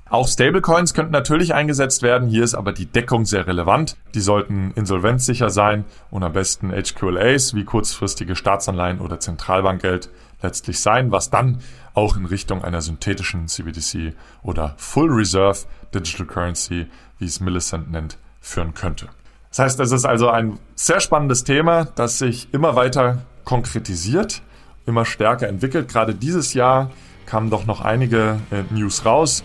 Auch 0.10 0.28
Stablecoins 0.28 0.96
könnten 0.96 1.12
natürlich 1.12 1.54
eingesetzt 1.54 2.02
werden. 2.02 2.30
Hier 2.30 2.44
ist 2.44 2.56
aber 2.56 2.74
die 2.74 2.88
Deckung 2.88 3.26
sehr 3.26 3.46
relevant. 3.46 3.96
Die 4.16 4.22
sollten 4.22 4.72
insolvenzsicher 4.72 5.52
sein 5.52 5.86
und 6.10 6.24
am 6.24 6.34
besten 6.34 6.72
HQLAs 6.72 7.54
wie 7.54 7.64
kurzfristige 7.64 8.36
Staatsanleihen 8.36 9.02
oder 9.02 9.20
Zentralbankgeld 9.20 10.10
letztlich 10.42 10.80
sein, 10.80 11.12
was 11.12 11.30
dann 11.30 11.60
auch 11.94 12.18
in 12.18 12.26
Richtung 12.26 12.64
einer 12.64 12.82
synthetischen 12.82 13.48
CBDC 13.48 14.16
oder 14.42 14.74
Full 14.78 15.12
Reserve 15.12 15.60
Digital 15.94 16.26
Currency, 16.26 16.88
wie 17.20 17.26
es 17.26 17.40
Millicent 17.40 17.92
nennt, 17.92 18.18
führen 18.42 18.74
könnte. 18.74 19.10
Das 19.50 19.60
heißt, 19.60 19.80
es 19.80 19.92
ist 19.92 20.06
also 20.06 20.30
ein 20.30 20.58
sehr 20.76 21.02
spannendes 21.02 21.44
Thema, 21.44 21.86
das 21.86 22.18
sich 22.18 22.52
immer 22.54 22.76
weiter 22.76 23.26
konkretisiert 23.44 24.42
immer 24.90 25.06
stärker 25.06 25.48
entwickelt. 25.48 25.88
Gerade 25.88 26.14
dieses 26.14 26.54
Jahr 26.54 26.92
kamen 27.26 27.50
doch 27.50 27.66
noch 27.66 27.82
einige 27.82 28.40
äh, 28.52 28.64
News 28.74 29.06
raus. 29.06 29.44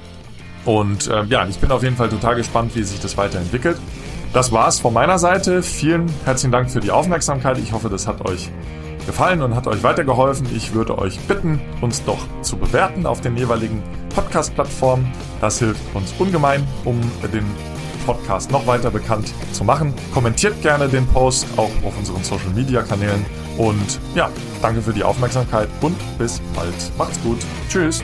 Und 0.65 1.09
äh, 1.09 1.25
ja, 1.25 1.47
ich 1.47 1.59
bin 1.59 1.71
auf 1.71 1.83
jeden 1.83 1.97
Fall 1.97 2.09
total 2.09 2.37
gespannt, 2.37 2.75
wie 2.75 2.83
sich 2.83 3.01
das 3.01 3.17
weiterentwickelt. 3.17 3.77
Das 4.33 4.51
war's 4.51 4.81
von 4.81 4.93
meiner 4.93 5.19
Seite. 5.19 5.63
Vielen 5.63 6.07
herzlichen 6.25 6.51
Dank 6.51 6.71
für 6.71 6.81
die 6.81 6.91
Aufmerksamkeit. 6.91 7.59
Ich 7.59 7.73
hoffe, 7.73 7.89
das 7.89 8.09
hat 8.09 8.29
euch 8.29 8.51
gefallen 9.07 9.43
und 9.43 9.55
hat 9.55 9.67
euch 9.67 9.83
weitergeholfen. 9.83 10.47
Ich 10.57 10.75
würde 10.75 10.99
euch 10.99 11.21
bitten, 11.21 11.61
uns 11.81 12.03
doch 12.05 12.19
zu 12.43 12.57
bewerten 12.57 13.07
auf 13.07 13.21
den 13.21 13.37
jeweiligen 13.37 13.83
Podcast-Plattformen. 14.15 15.07
Das 15.41 15.59
hilft 15.59 15.83
uns 15.95 16.15
ungemein, 16.19 16.67
um 16.85 17.01
den 17.33 17.45
Podcast 18.07 18.51
noch 18.51 18.67
weiter 18.67 18.91
bekannt 18.91 19.33
zu 19.53 19.65
machen. 19.65 19.95
Kommentiert 20.13 20.61
gerne 20.63 20.89
den 20.89 21.07
Post 21.07 21.47
auch 21.57 21.71
auf 21.85 21.97
unseren 21.99 22.25
Social 22.25 22.51
Media 22.55 22.83
Kanälen. 22.83 23.25
Und 23.57 24.01
ja, 24.15 24.31
danke 24.63 24.83
für 24.83 24.93
die 24.93 25.05
Aufmerksamkeit 25.05 25.69
und 25.81 25.97
bis 26.19 26.41
bald. 26.55 26.75
Macht's 26.99 27.21
gut. 27.23 27.39
Tschüss. 27.69 28.03